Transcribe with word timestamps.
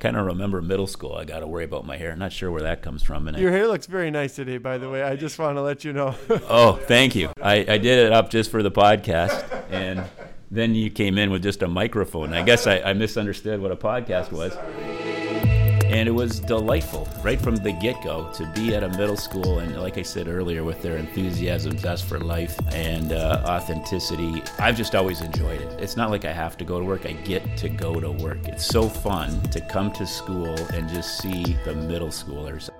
kind 0.00 0.16
of 0.16 0.26
remember 0.26 0.60
middle 0.60 0.86
school. 0.86 1.14
I 1.14 1.24
got 1.24 1.40
to 1.40 1.46
worry 1.46 1.64
about 1.64 1.86
my 1.86 1.96
hair. 1.96 2.16
Not 2.16 2.32
sure 2.32 2.50
where 2.50 2.62
that 2.62 2.82
comes 2.82 3.02
from. 3.02 3.28
And 3.28 3.38
Your 3.38 3.50
I, 3.50 3.56
hair 3.56 3.68
looks 3.68 3.86
very 3.86 4.10
nice 4.10 4.34
today, 4.34 4.58
by 4.58 4.78
the 4.78 4.88
way. 4.90 5.02
I 5.02 5.16
just 5.16 5.38
want 5.38 5.56
to 5.56 5.62
let 5.62 5.84
you 5.84 5.92
know. 5.92 6.14
oh, 6.48 6.80
thank 6.86 7.14
you. 7.14 7.30
I, 7.40 7.56
I 7.56 7.78
did 7.78 7.98
it 8.06 8.12
up 8.12 8.30
just 8.30 8.50
for 8.50 8.62
the 8.62 8.70
podcast, 8.70 9.44
and 9.70 10.04
then 10.50 10.74
you 10.74 10.90
came 10.90 11.18
in 11.18 11.30
with 11.30 11.42
just 11.42 11.62
a 11.62 11.68
microphone. 11.68 12.32
I 12.32 12.42
guess 12.42 12.66
I, 12.66 12.80
I 12.80 12.92
misunderstood 12.94 13.60
what 13.60 13.70
a 13.70 13.76
podcast 13.76 14.32
was. 14.32 14.56
And 15.90 16.08
it 16.08 16.12
was 16.12 16.38
delightful 16.38 17.08
right 17.20 17.40
from 17.40 17.56
the 17.56 17.72
get 17.72 18.00
go 18.04 18.32
to 18.34 18.46
be 18.54 18.76
at 18.76 18.84
a 18.84 18.88
middle 18.90 19.16
school. 19.16 19.58
And 19.58 19.76
like 19.82 19.98
I 19.98 20.02
said 20.02 20.28
earlier, 20.28 20.62
with 20.62 20.80
their 20.82 20.96
enthusiasm, 20.96 21.76
zest 21.76 22.04
for 22.04 22.20
life, 22.20 22.56
and 22.72 23.12
uh, 23.12 23.42
authenticity, 23.44 24.40
I've 24.60 24.76
just 24.76 24.94
always 24.94 25.20
enjoyed 25.20 25.60
it. 25.60 25.80
It's 25.80 25.96
not 25.96 26.10
like 26.10 26.24
I 26.24 26.32
have 26.32 26.56
to 26.58 26.64
go 26.64 26.78
to 26.78 26.84
work, 26.84 27.06
I 27.06 27.14
get 27.24 27.56
to 27.56 27.68
go 27.68 27.98
to 27.98 28.12
work. 28.12 28.46
It's 28.46 28.64
so 28.64 28.88
fun 28.88 29.42
to 29.50 29.60
come 29.60 29.90
to 29.94 30.06
school 30.06 30.54
and 30.72 30.88
just 30.88 31.18
see 31.18 31.56
the 31.64 31.74
middle 31.74 32.10
schoolers. 32.10 32.70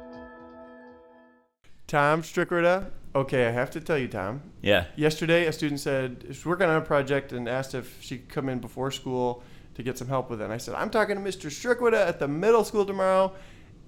Tom 1.88 2.22
Strickrida. 2.22 2.92
Okay, 3.12 3.48
I 3.48 3.50
have 3.50 3.72
to 3.72 3.80
tell 3.80 3.98
you, 3.98 4.06
Tom. 4.06 4.40
Yeah. 4.62 4.84
Yesterday, 4.94 5.46
a 5.46 5.52
student 5.52 5.80
said 5.80 6.26
she's 6.28 6.46
working 6.46 6.68
on 6.68 6.76
a 6.76 6.80
project 6.80 7.32
and 7.32 7.48
asked 7.48 7.74
if 7.74 8.00
she 8.00 8.18
could 8.18 8.28
come 8.28 8.48
in 8.48 8.60
before 8.60 8.92
school 8.92 9.42
to 9.74 9.82
get 9.82 9.98
some 9.98 10.08
help 10.08 10.30
with 10.30 10.40
it. 10.40 10.44
And 10.44 10.52
I 10.52 10.58
said, 10.58 10.74
I'm 10.74 10.90
talking 10.90 11.16
to 11.16 11.22
Mr. 11.22 11.50
Strickwida 11.50 12.06
at 12.06 12.18
the 12.18 12.28
middle 12.28 12.64
school 12.64 12.84
tomorrow. 12.84 13.32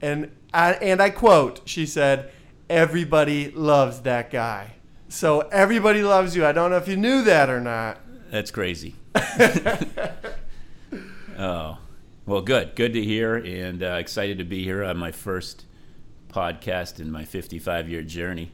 And 0.01 0.31
I, 0.53 0.73
and 0.75 1.01
I 1.01 1.11
quote, 1.11 1.63
she 1.65 1.87
said, 1.87 2.31
everybody 2.69 3.51
loves 3.51 4.01
that 4.01 4.31
guy. 4.31 4.75
So 5.09 5.41
everybody 5.41 6.03
loves 6.03 6.35
you. 6.35 6.47
I 6.47 6.53
don't 6.53 6.71
know 6.71 6.79
if 6.79 6.89
you 6.89 6.97
knew 6.97 7.23
that 7.25 7.51
or 7.51 7.61
not. 7.61 8.01
That's 8.31 8.51
crazy. 8.51 8.95
oh, 11.39 11.79
well, 12.25 12.41
good. 12.41 12.75
Good 12.75 12.95
to 12.95 13.05
hear, 13.05 13.37
and 13.37 13.83
uh, 13.83 13.97
excited 14.01 14.39
to 14.39 14.45
be 14.45 14.65
here 14.65 14.83
on 14.83 14.97
my 14.97 15.13
first 15.13 15.67
podcast 16.29 16.99
in 16.99 17.13
my 17.13 17.25
55 17.25 17.91
year 17.91 18.03
journey. 18.03 18.53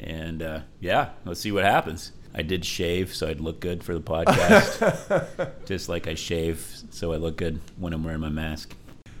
And 0.00 0.42
uh, 0.42 0.60
yeah, 0.80 1.10
let's 1.24 1.40
see 1.40 1.52
what 1.52 1.64
happens. 1.64 2.12
I 2.34 2.42
did 2.42 2.64
shave 2.64 3.14
so 3.14 3.28
I'd 3.28 3.40
look 3.40 3.60
good 3.60 3.82
for 3.82 3.94
the 3.94 4.00
podcast, 4.00 5.48
just 5.66 5.88
like 5.88 6.06
I 6.06 6.14
shave 6.14 6.82
so 6.90 7.12
I 7.12 7.16
look 7.16 7.36
good 7.36 7.60
when 7.76 7.92
I'm 7.92 8.04
wearing 8.04 8.20
my 8.20 8.28
mask. 8.28 8.74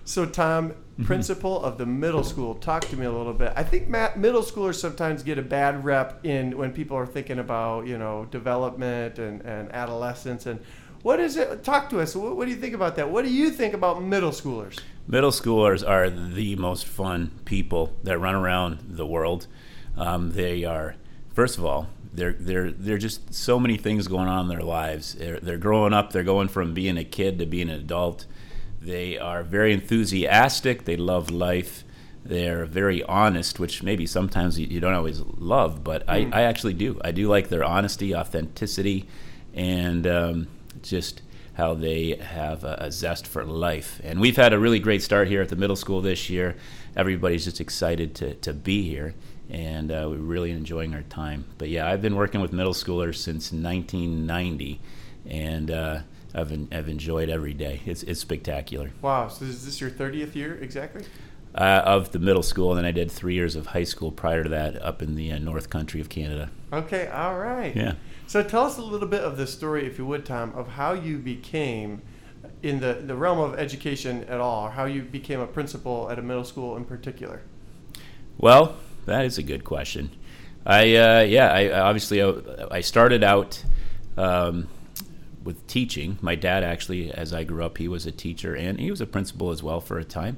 So, 0.04 0.26
Tom, 0.26 0.74
principal 1.04 1.62
of 1.62 1.78
the 1.78 1.86
middle 1.86 2.24
school, 2.24 2.56
talk 2.56 2.84
to 2.88 2.96
me 2.96 3.06
a 3.06 3.12
little 3.12 3.32
bit. 3.32 3.52
I 3.54 3.62
think 3.62 3.88
Matt, 3.88 4.18
middle 4.18 4.42
schoolers 4.42 4.74
sometimes 4.74 5.22
get 5.22 5.38
a 5.38 5.42
bad 5.42 5.84
rep 5.84 6.24
in 6.24 6.58
when 6.58 6.72
people 6.72 6.96
are 6.96 7.06
thinking 7.06 7.38
about 7.38 7.86
you 7.86 7.96
know 7.96 8.26
development 8.30 9.18
and, 9.18 9.40
and 9.42 9.70
adolescence. 9.72 10.46
And 10.46 10.60
what 11.02 11.20
is 11.20 11.36
it? 11.36 11.62
Talk 11.62 11.90
to 11.90 12.00
us. 12.00 12.16
What, 12.16 12.36
what 12.36 12.46
do 12.46 12.50
you 12.50 12.56
think 12.56 12.74
about 12.74 12.96
that? 12.96 13.10
What 13.10 13.24
do 13.24 13.32
you 13.32 13.50
think 13.50 13.72
about 13.72 14.02
middle 14.02 14.32
schoolers? 14.32 14.80
Middle 15.06 15.30
schoolers 15.30 15.88
are 15.88 16.10
the 16.10 16.56
most 16.56 16.86
fun 16.86 17.30
people 17.44 17.96
that 18.02 18.18
run 18.18 18.34
around 18.34 18.80
the 18.88 19.06
world. 19.06 19.46
Um, 19.96 20.32
they 20.32 20.64
are, 20.64 20.96
first 21.32 21.58
of 21.58 21.64
all, 21.64 21.88
they're 22.12 22.32
they're 22.32 22.72
they're 22.72 22.98
just 22.98 23.32
so 23.32 23.60
many 23.60 23.76
things 23.76 24.08
going 24.08 24.28
on 24.28 24.42
in 24.42 24.48
their 24.48 24.62
lives. 24.62 25.14
They're, 25.14 25.38
they're 25.38 25.58
growing 25.58 25.92
up. 25.92 26.12
They're 26.12 26.24
going 26.24 26.48
from 26.48 26.74
being 26.74 26.96
a 26.96 27.04
kid 27.04 27.38
to 27.38 27.46
being 27.46 27.70
an 27.70 27.80
adult. 27.80 28.26
They 28.80 29.18
are 29.18 29.42
very 29.42 29.72
enthusiastic. 29.72 30.84
They 30.84 30.96
love 30.96 31.30
life. 31.30 31.84
They're 32.24 32.66
very 32.66 33.02
honest, 33.04 33.58
which 33.58 33.82
maybe 33.82 34.06
sometimes 34.06 34.58
you, 34.58 34.66
you 34.66 34.80
don't 34.80 34.94
always 34.94 35.20
love, 35.20 35.82
but 35.82 36.04
I, 36.08 36.28
I 36.32 36.42
actually 36.42 36.74
do. 36.74 37.00
I 37.02 37.12
do 37.12 37.28
like 37.28 37.48
their 37.48 37.64
honesty, 37.64 38.14
authenticity, 38.14 39.06
and 39.54 40.06
um, 40.06 40.48
just 40.82 41.22
how 41.54 41.74
they 41.74 42.16
have 42.16 42.64
a, 42.64 42.76
a 42.80 42.92
zest 42.92 43.26
for 43.26 43.44
life. 43.44 44.00
And 44.02 44.20
we've 44.20 44.36
had 44.36 44.52
a 44.52 44.58
really 44.58 44.78
great 44.78 45.02
start 45.02 45.28
here 45.28 45.42
at 45.42 45.48
the 45.48 45.56
middle 45.56 45.76
school 45.76 46.00
this 46.00 46.28
year. 46.28 46.56
Everybody's 46.96 47.44
just 47.44 47.60
excited 47.60 48.14
to, 48.16 48.34
to 48.36 48.52
be 48.52 48.82
here 48.82 49.14
and 49.50 49.90
uh, 49.90 50.06
we're 50.08 50.18
really 50.18 50.52
enjoying 50.52 50.94
our 50.94 51.02
time. 51.02 51.44
But 51.58 51.68
yeah, 51.68 51.90
I've 51.90 52.00
been 52.00 52.16
working 52.16 52.40
with 52.40 52.52
middle 52.52 52.72
schoolers 52.72 53.16
since 53.16 53.52
1990, 53.52 54.80
and 55.28 55.70
uh, 55.70 56.00
I've, 56.34 56.52
en- 56.52 56.68
I've 56.70 56.88
enjoyed 56.88 57.28
every 57.28 57.54
day. 57.54 57.80
It's, 57.84 58.02
it's 58.04 58.20
spectacular. 58.20 58.92
Wow. 59.02 59.28
So 59.28 59.44
is 59.44 59.64
this 59.64 59.80
your 59.80 59.90
30th 59.90 60.34
year 60.34 60.54
exactly? 60.54 61.04
Uh, 61.52 61.82
of 61.84 62.12
the 62.12 62.20
middle 62.20 62.44
school, 62.44 62.70
and 62.70 62.78
then 62.78 62.84
I 62.84 62.92
did 62.92 63.10
three 63.10 63.34
years 63.34 63.56
of 63.56 63.66
high 63.66 63.82
school 63.82 64.12
prior 64.12 64.44
to 64.44 64.48
that 64.50 64.80
up 64.80 65.02
in 65.02 65.16
the 65.16 65.32
uh, 65.32 65.38
North 65.38 65.68
Country 65.68 66.00
of 66.00 66.08
Canada. 66.08 66.48
Okay. 66.72 67.08
All 67.08 67.36
right. 67.38 67.74
Yeah. 67.74 67.94
So 68.28 68.44
tell 68.44 68.64
us 68.66 68.78
a 68.78 68.82
little 68.82 69.08
bit 69.08 69.22
of 69.22 69.36
the 69.36 69.48
story, 69.48 69.84
if 69.84 69.98
you 69.98 70.06
would, 70.06 70.24
Tom, 70.24 70.52
of 70.54 70.68
how 70.68 70.92
you 70.92 71.18
became 71.18 72.02
in 72.62 72.78
the, 72.78 73.02
the 73.04 73.16
realm 73.16 73.40
of 73.40 73.58
education 73.58 74.22
at 74.24 74.38
all, 74.38 74.66
or 74.66 74.70
how 74.70 74.84
you 74.84 75.02
became 75.02 75.40
a 75.40 75.46
principal 75.46 76.08
at 76.08 76.20
a 76.20 76.22
middle 76.22 76.44
school 76.44 76.76
in 76.76 76.84
particular. 76.84 77.42
Well, 78.38 78.76
that 79.06 79.24
is 79.24 79.38
a 79.38 79.42
good 79.42 79.64
question. 79.64 80.10
I 80.64 80.94
uh, 80.94 81.20
yeah, 81.20 81.50
I 81.52 81.80
obviously 81.80 82.20
uh, 82.20 82.34
I 82.70 82.80
started 82.80 83.24
out 83.24 83.62
um, 84.16 84.68
with 85.44 85.66
teaching. 85.66 86.18
My 86.20 86.34
dad 86.34 86.62
actually, 86.62 87.10
as 87.10 87.32
I 87.32 87.44
grew 87.44 87.64
up, 87.64 87.78
he 87.78 87.88
was 87.88 88.06
a 88.06 88.12
teacher 88.12 88.54
and 88.54 88.78
he 88.78 88.90
was 88.90 89.00
a 89.00 89.06
principal 89.06 89.50
as 89.50 89.62
well 89.62 89.80
for 89.80 89.98
a 89.98 90.04
time. 90.04 90.36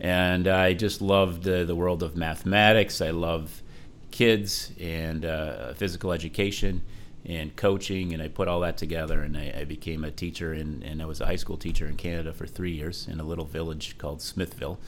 And 0.00 0.48
I 0.48 0.72
just 0.72 1.02
loved 1.02 1.46
uh, 1.46 1.64
the 1.64 1.76
world 1.76 2.02
of 2.02 2.16
mathematics. 2.16 3.00
I 3.00 3.10
love 3.10 3.62
kids 4.10 4.72
and 4.80 5.24
uh, 5.24 5.74
physical 5.74 6.12
education 6.12 6.82
and 7.26 7.54
coaching, 7.54 8.14
and 8.14 8.22
I 8.22 8.28
put 8.28 8.48
all 8.48 8.60
that 8.60 8.78
together. 8.78 9.20
And 9.20 9.36
I, 9.36 9.54
I 9.58 9.64
became 9.64 10.04
a 10.04 10.10
teacher, 10.10 10.54
and, 10.54 10.82
and 10.82 11.02
I 11.02 11.04
was 11.04 11.20
a 11.20 11.26
high 11.26 11.36
school 11.36 11.58
teacher 11.58 11.86
in 11.86 11.96
Canada 11.96 12.32
for 12.32 12.46
three 12.46 12.72
years 12.72 13.06
in 13.08 13.20
a 13.20 13.24
little 13.24 13.44
village 13.44 13.98
called 13.98 14.22
Smithville. 14.22 14.78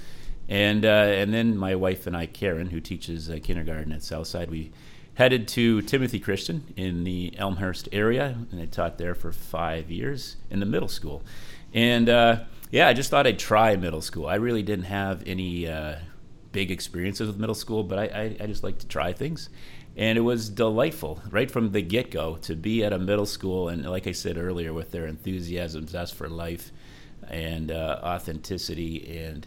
And 0.48 0.84
uh, 0.84 0.88
and 0.88 1.32
then 1.32 1.56
my 1.56 1.75
wife 1.75 2.06
and 2.06 2.16
I, 2.16 2.26
Karen, 2.26 2.70
who 2.70 2.80
teaches 2.80 3.30
uh, 3.30 3.38
kindergarten 3.42 3.92
at 3.92 4.03
Southside, 4.03 4.50
we 4.50 4.72
headed 5.14 5.47
to 5.47 5.82
Timothy 5.82 6.19
Christian 6.19 6.72
in 6.76 7.04
the 7.04 7.34
Elmhurst 7.36 7.88
area, 7.92 8.36
and 8.50 8.60
I 8.60 8.66
taught 8.66 8.98
there 8.98 9.14
for 9.14 9.32
five 9.32 9.91
years 9.91 10.36
in 10.50 10.60
the 10.60 10.66
middle 10.66 10.88
school. 10.88 11.22
And 11.75 12.08
uh, 12.08 12.44
yeah, 12.70 12.88
I 12.88 12.92
just 12.94 13.10
thought 13.10 13.26
I'd 13.26 13.38
try 13.38 13.76
middle 13.76 14.00
school. 14.00 14.26
I 14.26 14.36
really 14.36 14.62
didn't 14.62 14.86
have 14.86 15.22
any 15.26 15.69
uh, 15.69 15.97
big 16.53 16.70
experiences 16.70 17.26
with 17.26 17.38
middle 17.38 17.54
school, 17.54 17.82
but 17.82 17.98
I, 17.98 18.04
I, 18.04 18.36
I 18.41 18.47
just 18.47 18.62
like 18.62 18.78
to 18.78 18.86
try 18.86 19.12
things. 19.12 19.48
And 19.94 20.16
it 20.16 20.22
was 20.22 20.48
delightful 20.48 21.20
right 21.30 21.50
from 21.50 21.72
the 21.72 21.82
get 21.82 22.10
go 22.10 22.36
to 22.38 22.56
be 22.56 22.82
at 22.82 22.94
a 22.94 22.98
middle 22.98 23.26
school, 23.26 23.69
and 23.69 23.84
like 23.84 24.06
I 24.06 24.12
said 24.12 24.38
earlier, 24.38 24.72
with 24.72 24.91
their 24.91 25.06
enthusiasm, 25.06 25.86
zest 25.86 26.14
for 26.14 26.30
life, 26.30 26.72
and 27.28 27.70
uh, 27.70 28.00
authenticity 28.03 29.19
and 29.19 29.47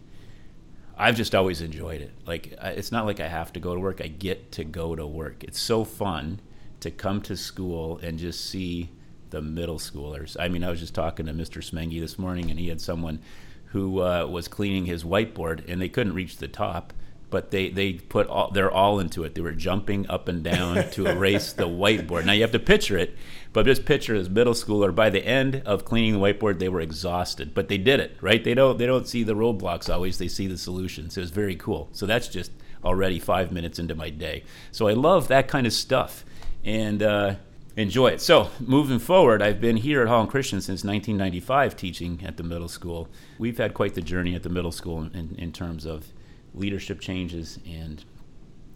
I've 0.97 1.15
just 1.15 1.35
always 1.35 1.61
enjoyed 1.61 2.01
it. 2.01 2.11
Like 2.25 2.53
it's 2.61 2.91
not 2.91 3.05
like 3.05 3.19
I 3.19 3.27
have 3.27 3.51
to 3.53 3.59
go 3.59 3.73
to 3.73 3.79
work; 3.79 4.01
I 4.01 4.07
get 4.07 4.51
to 4.53 4.63
go 4.63 4.95
to 4.95 5.05
work. 5.05 5.43
It's 5.43 5.59
so 5.59 5.83
fun 5.83 6.39
to 6.79 6.91
come 6.91 7.21
to 7.23 7.35
school 7.35 7.99
and 8.01 8.19
just 8.19 8.45
see 8.45 8.91
the 9.31 9.41
middle 9.41 9.79
schoolers. 9.79 10.37
I 10.39 10.47
mean, 10.47 10.63
I 10.63 10.69
was 10.69 10.79
just 10.79 10.95
talking 10.95 11.25
to 11.25 11.33
Mr. 11.33 11.63
Smengi 11.63 11.99
this 11.99 12.17
morning, 12.17 12.49
and 12.49 12.59
he 12.59 12.69
had 12.69 12.79
someone 12.79 13.19
who 13.67 14.01
uh, 14.01 14.25
was 14.25 14.47
cleaning 14.47 14.85
his 14.85 15.03
whiteboard, 15.03 15.67
and 15.67 15.81
they 15.81 15.89
couldn't 15.89 16.13
reach 16.13 16.37
the 16.37 16.47
top, 16.47 16.93
but 17.29 17.51
they 17.51 17.69
they 17.69 17.93
put 17.93 18.27
all 18.27 18.51
they're 18.51 18.71
all 18.71 18.99
into 18.99 19.23
it. 19.23 19.35
They 19.35 19.41
were 19.41 19.51
jumping 19.51 20.09
up 20.09 20.27
and 20.27 20.43
down 20.43 20.89
to 20.91 21.05
erase 21.11 21.53
the 21.53 21.67
whiteboard. 21.67 22.25
Now 22.25 22.33
you 22.33 22.41
have 22.41 22.51
to 22.51 22.59
picture 22.59 22.97
it, 22.97 23.15
but 23.53 23.65
just 23.65 23.85
picture 23.85 24.15
as 24.15 24.29
middle 24.29 24.53
schooler. 24.53 24.93
By 24.93 25.09
the 25.09 25.25
end 25.25 25.61
of 25.65 25.85
cleaning 25.85 26.13
the 26.13 26.19
whiteboard, 26.19 26.59
they 26.59 26.69
were 26.69 26.81
exhausted, 26.81 27.53
but 27.53 27.67
they 27.67 27.77
did 27.77 27.99
it. 27.99 28.17
Right? 28.21 28.43
They 28.43 28.53
don't 28.53 28.77
they 28.77 28.85
don't 28.85 29.07
see 29.07 29.23
the 29.23 29.35
roadblocks 29.35 29.93
always. 29.93 30.17
They 30.17 30.27
see 30.27 30.47
the 30.47 30.57
solutions. 30.57 31.17
It 31.17 31.21
was 31.21 31.31
very 31.31 31.55
cool. 31.55 31.89
So 31.91 32.05
that's 32.05 32.27
just 32.27 32.51
already 32.83 33.19
five 33.19 33.51
minutes 33.51 33.79
into 33.79 33.95
my 33.95 34.09
day. 34.09 34.43
So 34.71 34.87
I 34.87 34.93
love 34.93 35.27
that 35.29 35.47
kind 35.47 35.67
of 35.67 35.73
stuff, 35.73 36.25
and. 36.63 37.01
Uh, 37.01 37.35
enjoy 37.77 38.07
it. 38.07 38.21
So, 38.21 38.49
moving 38.59 38.99
forward, 38.99 39.41
I've 39.41 39.59
been 39.59 39.75
here 39.77 40.01
at 40.01 40.07
Holland 40.07 40.29
Christian 40.29 40.61
since 40.61 40.85
1995 40.85 41.75
teaching 41.75 42.23
at 42.25 42.37
the 42.37 42.43
middle 42.43 42.69
school. 42.69 43.09
We've 43.37 43.57
had 43.57 43.73
quite 43.73 43.95
the 43.95 44.01
journey 44.01 44.33
at 44.33 44.43
the 44.43 44.49
middle 44.49 44.71
school 44.71 45.03
in, 45.13 45.35
in 45.37 45.51
terms 45.51 45.85
of 45.85 46.13
leadership 46.55 46.99
changes. 46.99 47.59
And 47.67 48.03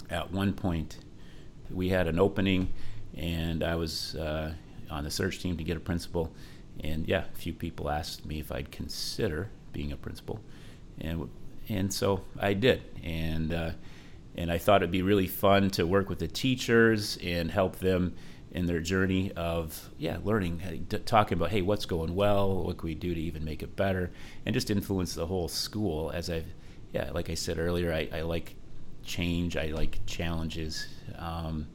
at 0.09 0.31
one 0.31 0.53
point, 0.53 0.99
we 1.71 1.89
had 1.89 2.07
an 2.07 2.19
opening, 2.19 2.73
and 3.15 3.63
I 3.63 3.75
was 3.75 4.15
uh, 4.15 4.53
on 4.89 5.03
the 5.03 5.11
search 5.11 5.39
team 5.39 5.57
to 5.57 5.63
get 5.63 5.77
a 5.77 5.79
principal. 5.79 6.31
And 6.81 7.07
yeah, 7.07 7.25
a 7.33 7.37
few 7.37 7.53
people 7.53 7.89
asked 7.89 8.25
me 8.25 8.39
if 8.39 8.51
I'd 8.51 8.71
consider 8.71 9.49
being 9.73 9.91
a 9.91 9.97
principal, 9.97 10.39
and 10.99 11.29
and 11.67 11.93
so 11.93 12.21
I 12.39 12.53
did. 12.53 12.81
And 13.03 13.53
uh, 13.53 13.71
and 14.35 14.51
I 14.51 14.57
thought 14.57 14.81
it'd 14.81 14.91
be 14.91 15.01
really 15.01 15.27
fun 15.27 15.69
to 15.71 15.85
work 15.85 16.09
with 16.09 16.19
the 16.19 16.27
teachers 16.27 17.17
and 17.23 17.51
help 17.51 17.77
them 17.79 18.15
in 18.51 18.65
their 18.65 18.79
journey 18.79 19.31
of 19.33 19.89
yeah 19.99 20.17
learning 20.23 20.87
talking 21.05 21.37
about 21.37 21.51
hey 21.51 21.61
what's 21.61 21.85
going 21.85 22.15
well 22.15 22.63
what 22.63 22.77
can 22.77 22.87
we 22.87 22.95
do 22.95 23.13
to 23.13 23.21
even 23.21 23.45
make 23.45 23.61
it 23.61 23.75
better 23.75 24.09
and 24.43 24.55
just 24.55 24.71
influence 24.71 25.13
the 25.13 25.27
whole 25.27 25.47
school 25.47 26.09
as 26.15 26.31
i've 26.31 26.51
yeah 26.93 27.09
like 27.13 27.29
i 27.29 27.33
said 27.33 27.57
earlier 27.59 27.93
i, 27.93 28.07
I 28.13 28.21
like 28.21 28.55
change 29.03 29.55
i 29.57 29.67
like 29.67 29.99
challenges 30.05 30.87
um, 31.17 31.67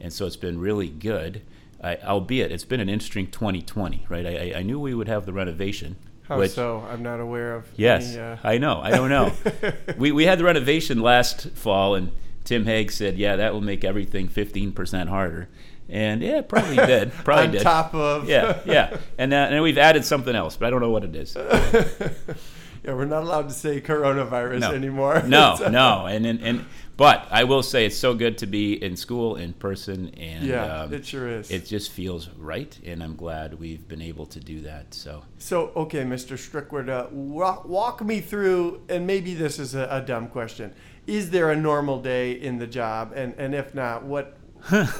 and 0.00 0.12
so 0.12 0.26
it's 0.26 0.36
been 0.36 0.58
really 0.60 0.88
good 0.88 1.42
I, 1.82 1.96
albeit 1.98 2.52
it's 2.52 2.64
been 2.64 2.80
an 2.80 2.88
interesting 2.88 3.30
2020 3.30 4.06
right 4.08 4.26
I, 4.26 4.58
I 4.58 4.62
knew 4.62 4.78
we 4.80 4.94
would 4.94 5.08
have 5.08 5.24
the 5.26 5.32
renovation 5.32 5.96
How 6.24 6.38
which- 6.38 6.52
so? 6.52 6.84
I'm 6.90 7.02
not 7.02 7.20
aware 7.20 7.54
of. 7.56 7.66
Yes, 7.76 8.14
any, 8.14 8.20
uh, 8.20 8.36
I 8.44 8.58
know. 8.58 8.80
I 8.80 8.90
don't 8.90 9.08
know. 9.10 9.32
we 9.98 10.12
we 10.12 10.24
had 10.26 10.38
the 10.38 10.44
renovation 10.44 11.00
last 11.00 11.50
fall, 11.56 11.94
and 11.96 12.12
Tim 12.44 12.66
Hague 12.66 12.92
said, 12.92 13.16
"Yeah, 13.18 13.34
that 13.36 13.52
will 13.52 13.60
make 13.62 13.82
everything 13.84 14.28
15% 14.28 15.08
harder." 15.08 15.48
And 15.88 16.22
yeah, 16.22 16.42
probably 16.42 16.76
did. 16.94 17.10
Probably 17.24 17.46
on 17.46 17.50
did. 17.52 17.62
top 17.62 17.94
of. 17.94 18.28
Yeah, 18.28 18.60
yeah. 18.64 18.96
And 19.18 19.32
uh, 19.32 19.48
and 19.50 19.60
we've 19.62 19.78
added 19.78 20.04
something 20.04 20.36
else, 20.36 20.56
but 20.56 20.66
I 20.66 20.70
don't 20.70 20.80
know 20.80 20.90
what 20.90 21.02
it 21.04 21.16
is. 21.16 21.36
yeah, 22.84 22.94
we're 22.94 23.04
not 23.04 23.22
allowed 23.22 23.48
to 23.48 23.54
say 23.54 23.80
coronavirus 23.80 24.60
No. 24.60 24.72
anymore. 24.72 25.22
No, 25.26 25.56
uh, 25.62 25.68
no. 25.70 26.06
And, 26.06 26.24
and 26.26 26.40
and 26.42 26.64
but 26.96 27.26
I 27.30 27.44
will 27.44 27.62
say 27.62 27.86
it's 27.86 27.96
so 27.96 28.12
good 28.14 28.36
to 28.38 28.46
be 28.46 28.74
in 28.82 28.94
school 28.96 29.36
in 29.36 29.54
person, 29.54 30.08
and 30.18 30.44
Yeah, 30.44 30.82
um, 30.82 30.92
it 30.92 31.06
sure 31.06 31.28
is. 31.28 31.50
it 31.50 31.64
just 31.64 31.92
feels 31.92 32.28
right, 32.38 32.78
and 32.84 33.02
I'm 33.02 33.16
glad 33.16 33.58
we've 33.58 33.86
been 33.88 34.02
able 34.02 34.26
to 34.26 34.40
do 34.40 34.60
that. 34.62 34.92
So 34.92 35.22
So, 35.38 35.72
okay, 35.76 36.04
Mr. 36.04 36.36
Strickwood, 36.38 36.90
uh, 36.90 37.06
walk, 37.10 37.66
walk 37.66 38.04
me 38.04 38.20
through, 38.20 38.82
and 38.90 39.06
maybe 39.06 39.32
this 39.34 39.58
is 39.58 39.74
a, 39.74 39.88
a 39.90 40.00
dumb 40.02 40.28
question. 40.28 40.74
Is 41.06 41.30
there 41.30 41.50
a 41.50 41.56
normal 41.56 42.02
day 42.02 42.32
in 42.32 42.58
the 42.58 42.66
job? 42.66 43.12
And, 43.16 43.34
and 43.38 43.54
if 43.54 43.74
not, 43.74 44.04
what. 44.04 44.36
I 44.70 44.76
was 44.82 44.92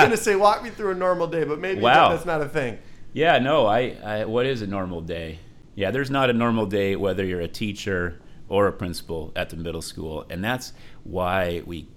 going 0.00 0.10
to 0.10 0.16
say, 0.16 0.36
walk 0.36 0.62
me 0.62 0.70
through 0.70 0.92
a 0.92 0.94
normal 0.94 1.26
day, 1.26 1.44
but 1.44 1.58
maybe 1.58 1.82
Wow. 1.82 2.10
that's 2.12 2.24
not 2.24 2.40
a 2.40 2.48
thing. 2.48 2.78
Yeah, 3.12 3.38
no, 3.38 3.66
I, 3.66 3.94
I 4.02 4.24
what 4.24 4.46
is 4.46 4.62
a 4.62 4.66
normal 4.66 5.02
day? 5.02 5.38
Yeah, 5.74 5.90
there's 5.90 6.10
not 6.10 6.30
a 6.30 6.32
normal 6.32 6.66
day 6.66 6.96
whether 6.96 7.24
you're 7.24 7.40
a 7.40 7.48
teacher 7.48 8.20
or 8.48 8.66
a 8.66 8.72
principal 8.72 9.32
at 9.36 9.50
the 9.50 9.56
middle 9.56 9.82
school, 9.82 10.26
and 10.28 10.42
that's 10.44 10.72
why 11.04 11.62
we 11.64 11.88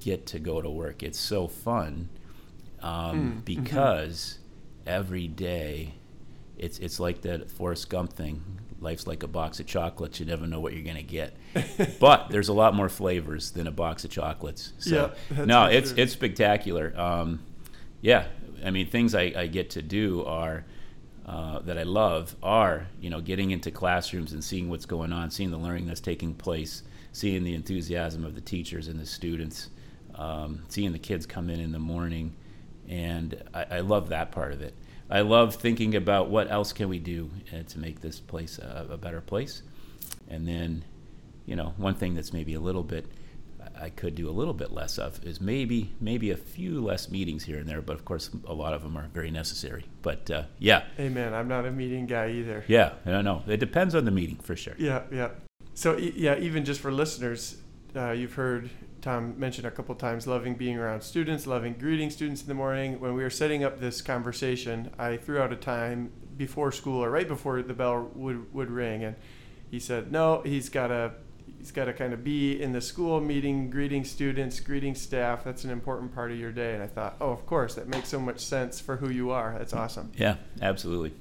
get 0.00 0.26
to 0.26 0.38
go 0.38 0.60
to 0.62 0.70
work. 0.70 1.02
It's 1.02 1.18
so 1.18 1.46
fun 1.48 2.08
um, 2.80 3.42
because 3.44 4.38
every 4.86 5.26
day 5.28 5.94
it's 6.56 6.78
it's 6.78 6.98
like 6.98 7.22
that 7.22 7.50
Forrest 7.50 7.88
Gump 7.90 8.12
thing. 8.12 8.42
Life's 8.80 9.06
like 9.06 9.22
a 9.22 9.28
box 9.28 9.58
of 9.58 9.66
chocolates. 9.66 10.20
You 10.20 10.26
never 10.26 10.46
know 10.46 10.60
what 10.60 10.72
you're 10.74 10.84
gonna 10.84 11.02
get, 11.02 11.36
but 12.00 12.28
there's 12.30 12.48
a 12.48 12.52
lot 12.52 12.74
more 12.74 12.88
flavors 12.88 13.50
than 13.50 13.66
a 13.66 13.70
box 13.70 14.04
of 14.04 14.10
chocolates. 14.10 14.72
So 14.78 15.12
Yeah, 15.34 15.44
no, 15.44 15.64
it's 15.64 15.90
sure. 15.90 15.98
it's 15.98 16.12
spectacular. 16.12 16.92
Um, 16.98 17.40
yeah, 18.00 18.26
I 18.64 18.70
mean, 18.70 18.88
things 18.88 19.14
I, 19.14 19.32
I 19.36 19.46
get 19.46 19.70
to 19.70 19.82
do 19.82 20.24
are 20.24 20.64
uh, 21.26 21.58
that 21.60 21.76
I 21.76 21.82
love 21.82 22.36
are 22.40 22.86
you 23.00 23.10
know 23.10 23.20
getting 23.20 23.50
into 23.50 23.70
classrooms 23.70 24.32
and 24.32 24.42
seeing 24.42 24.70
what's 24.70 24.86
going 24.86 25.12
on, 25.12 25.30
seeing 25.30 25.50
the 25.50 25.58
learning 25.58 25.86
that's 25.86 26.00
taking 26.00 26.34
place, 26.34 26.84
seeing 27.12 27.42
the 27.42 27.54
enthusiasm 27.54 28.24
of 28.24 28.34
the 28.34 28.40
teachers 28.40 28.86
and 28.86 28.98
the 28.98 29.06
students, 29.06 29.68
um, 30.14 30.62
seeing 30.68 30.92
the 30.92 30.98
kids 30.98 31.26
come 31.26 31.50
in 31.50 31.58
in 31.58 31.72
the 31.72 31.80
morning, 31.80 32.34
and 32.88 33.42
I, 33.52 33.66
I 33.70 33.80
love 33.80 34.10
that 34.10 34.30
part 34.30 34.52
of 34.52 34.62
it. 34.62 34.74
I 35.10 35.20
love 35.20 35.56
thinking 35.56 35.96
about 35.96 36.30
what 36.30 36.50
else 36.50 36.72
can 36.72 36.88
we 36.88 36.98
do 36.98 37.30
uh, 37.52 37.62
to 37.64 37.78
make 37.78 38.00
this 38.00 38.20
place 38.20 38.58
a, 38.58 38.86
a 38.90 38.96
better 38.96 39.20
place, 39.20 39.62
and 40.28 40.46
then 40.46 40.84
you 41.44 41.56
know 41.56 41.74
one 41.76 41.96
thing 41.96 42.14
that's 42.14 42.32
maybe 42.32 42.54
a 42.54 42.60
little 42.60 42.84
bit 42.84 43.06
I 43.80 43.90
could 43.90 44.14
do 44.14 44.28
a 44.28 44.32
little 44.32 44.54
bit 44.54 44.72
less 44.72 44.98
of 44.98 45.24
is 45.24 45.40
maybe 45.40 45.92
maybe 46.00 46.30
a 46.30 46.36
few 46.36 46.80
less 46.84 47.10
meetings 47.10 47.44
here 47.44 47.58
and 47.58 47.68
there, 47.68 47.82
but 47.82 47.94
of 47.94 48.04
course 48.04 48.30
a 48.46 48.54
lot 48.54 48.74
of 48.74 48.82
them 48.82 48.96
are 48.96 49.08
very 49.12 49.30
necessary. 49.30 49.84
But 50.02 50.30
uh, 50.30 50.44
yeah, 50.58 50.84
Hey, 50.96 51.08
man, 51.08 51.34
I'm 51.34 51.48
not 51.48 51.66
a 51.66 51.70
meeting 51.70 52.06
guy 52.06 52.30
either. 52.30 52.64
yeah, 52.68 52.92
I 53.04 53.10
don't 53.10 53.24
know. 53.24 53.42
It 53.46 53.58
depends 53.58 53.94
on 53.94 54.04
the 54.04 54.10
meeting 54.10 54.36
for 54.36 54.56
sure. 54.56 54.74
Yeah, 54.78 55.02
yeah. 55.12 55.30
So 55.74 55.98
e- 55.98 56.14
yeah, 56.16 56.38
even 56.38 56.64
just 56.64 56.80
for 56.80 56.90
listeners, 56.92 57.56
uh, 57.94 58.10
you've 58.12 58.34
heard 58.34 58.70
Tom 59.02 59.38
mention 59.38 59.66
a 59.66 59.70
couple 59.70 59.94
times 59.94 60.26
loving 60.26 60.54
being 60.54 60.78
around 60.78 61.02
students, 61.02 61.46
loving 61.46 61.74
greeting 61.74 62.10
students 62.10 62.42
in 62.42 62.48
the 62.48 62.54
morning. 62.54 62.98
When 63.00 63.14
we 63.14 63.22
were 63.22 63.30
setting 63.30 63.62
up 63.64 63.78
this 63.80 64.00
conversation, 64.02 64.90
I 64.98 65.16
threw 65.16 65.38
out 65.38 65.52
a 65.52 65.56
time 65.56 66.12
before 66.36 66.72
school 66.72 67.02
or 67.04 67.10
right 67.10 67.28
before 67.28 67.62
the 67.62 67.74
bell 67.74 68.10
would 68.14 68.52
would 68.52 68.70
ring, 68.70 69.04
and 69.04 69.16
he 69.70 69.78
said 69.80 70.10
no, 70.12 70.42
he's 70.44 70.68
got 70.68 70.88
to 70.88 71.12
he's 71.66 71.72
got 71.72 71.86
to 71.86 71.92
kind 71.92 72.12
of 72.12 72.22
be 72.22 72.62
in 72.62 72.70
the 72.70 72.80
school 72.80 73.20
meeting, 73.20 73.68
greeting 73.68 74.04
students, 74.04 74.60
greeting 74.60 74.94
staff. 74.94 75.42
That's 75.42 75.64
an 75.64 75.70
important 75.70 76.14
part 76.14 76.30
of 76.30 76.38
your 76.38 76.52
day. 76.52 76.74
And 76.74 76.80
I 76.80 76.86
thought, 76.86 77.16
oh, 77.20 77.30
of 77.30 77.44
course, 77.44 77.74
that 77.74 77.88
makes 77.88 78.08
so 78.08 78.20
much 78.20 78.38
sense 78.38 78.78
for 78.78 78.98
who 78.98 79.10
you 79.10 79.32
are. 79.32 79.56
That's 79.58 79.72
awesome. 79.72 80.12
Yeah, 80.16 80.36
absolutely. 80.62 81.12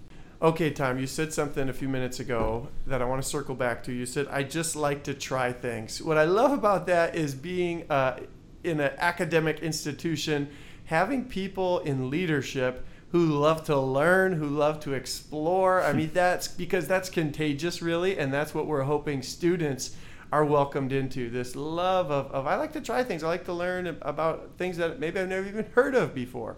Okay, 0.43 0.69
Tom, 0.69 0.99
you 0.99 1.07
said 1.07 1.33
something 1.33 1.67
a 1.67 1.73
few 1.73 1.89
minutes 1.89 2.19
ago 2.19 2.67
that 2.85 3.01
I 3.01 3.05
want 3.05 3.23
to 3.23 3.27
circle 3.27 3.55
back 3.55 3.83
to. 3.85 3.91
You 3.91 4.05
said, 4.05 4.27
I 4.29 4.43
just 4.43 4.75
like 4.75 5.03
to 5.05 5.15
try 5.15 5.51
things. 5.51 5.99
What 5.99 6.19
I 6.19 6.25
love 6.25 6.51
about 6.51 6.85
that 6.85 7.15
is 7.15 7.33
being 7.33 7.89
uh, 7.89 8.19
in 8.63 8.79
an 8.79 8.91
academic 8.99 9.61
institution, 9.61 10.47
having 10.85 11.25
people 11.25 11.79
in 11.79 12.11
leadership 12.11 12.85
who 13.11 13.25
love 13.25 13.63
to 13.63 13.79
learn, 13.79 14.33
who 14.33 14.45
love 14.45 14.79
to 14.81 14.93
explore. 14.93 15.81
I 15.81 15.93
mean, 15.99 16.11
that's 16.13 16.47
because 16.47 16.87
that's 16.87 17.09
contagious, 17.09 17.81
really, 17.81 18.19
and 18.19 18.31
that's 18.31 18.53
what 18.53 18.67
we're 18.67 18.83
hoping 18.83 19.23
students 19.23 19.95
are 20.35 20.43
welcomed 20.43 20.91
into 20.91 21.29
this 21.29 21.55
love 21.55 22.11
of, 22.11 22.29
of 22.33 22.45
I 22.45 22.57
like 22.57 22.73
to 22.73 22.81
try 22.81 23.05
things. 23.05 23.23
I 23.23 23.27
like 23.27 23.45
to 23.45 23.53
learn 23.53 23.87
about 24.01 24.57
things 24.57 24.75
that 24.75 24.99
maybe 24.99 25.17
I've 25.17 25.29
never 25.29 25.47
even 25.47 25.63
heard 25.75 25.95
of 25.95 26.13
before. 26.13 26.57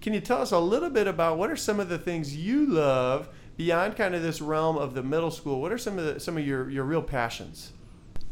Can 0.00 0.12
you 0.12 0.20
tell 0.20 0.42
us 0.42 0.50
a 0.50 0.58
little 0.58 0.90
bit 0.90 1.06
about 1.06 1.38
what 1.38 1.48
are 1.48 1.54
some 1.56 1.78
of 1.78 1.88
the 1.88 1.98
things 1.98 2.36
you 2.36 2.66
love 2.66 3.28
beyond 3.56 3.94
kind 3.94 4.16
of 4.16 4.22
this 4.22 4.40
realm 4.40 4.76
of 4.76 4.94
the 4.94 5.04
middle 5.04 5.30
school? 5.30 5.60
What 5.60 5.70
are 5.70 5.78
some 5.78 6.00
of 6.00 6.04
the, 6.04 6.18
some 6.18 6.36
of 6.36 6.44
your, 6.44 6.68
your 6.68 6.82
real 6.82 7.00
passions? 7.00 7.72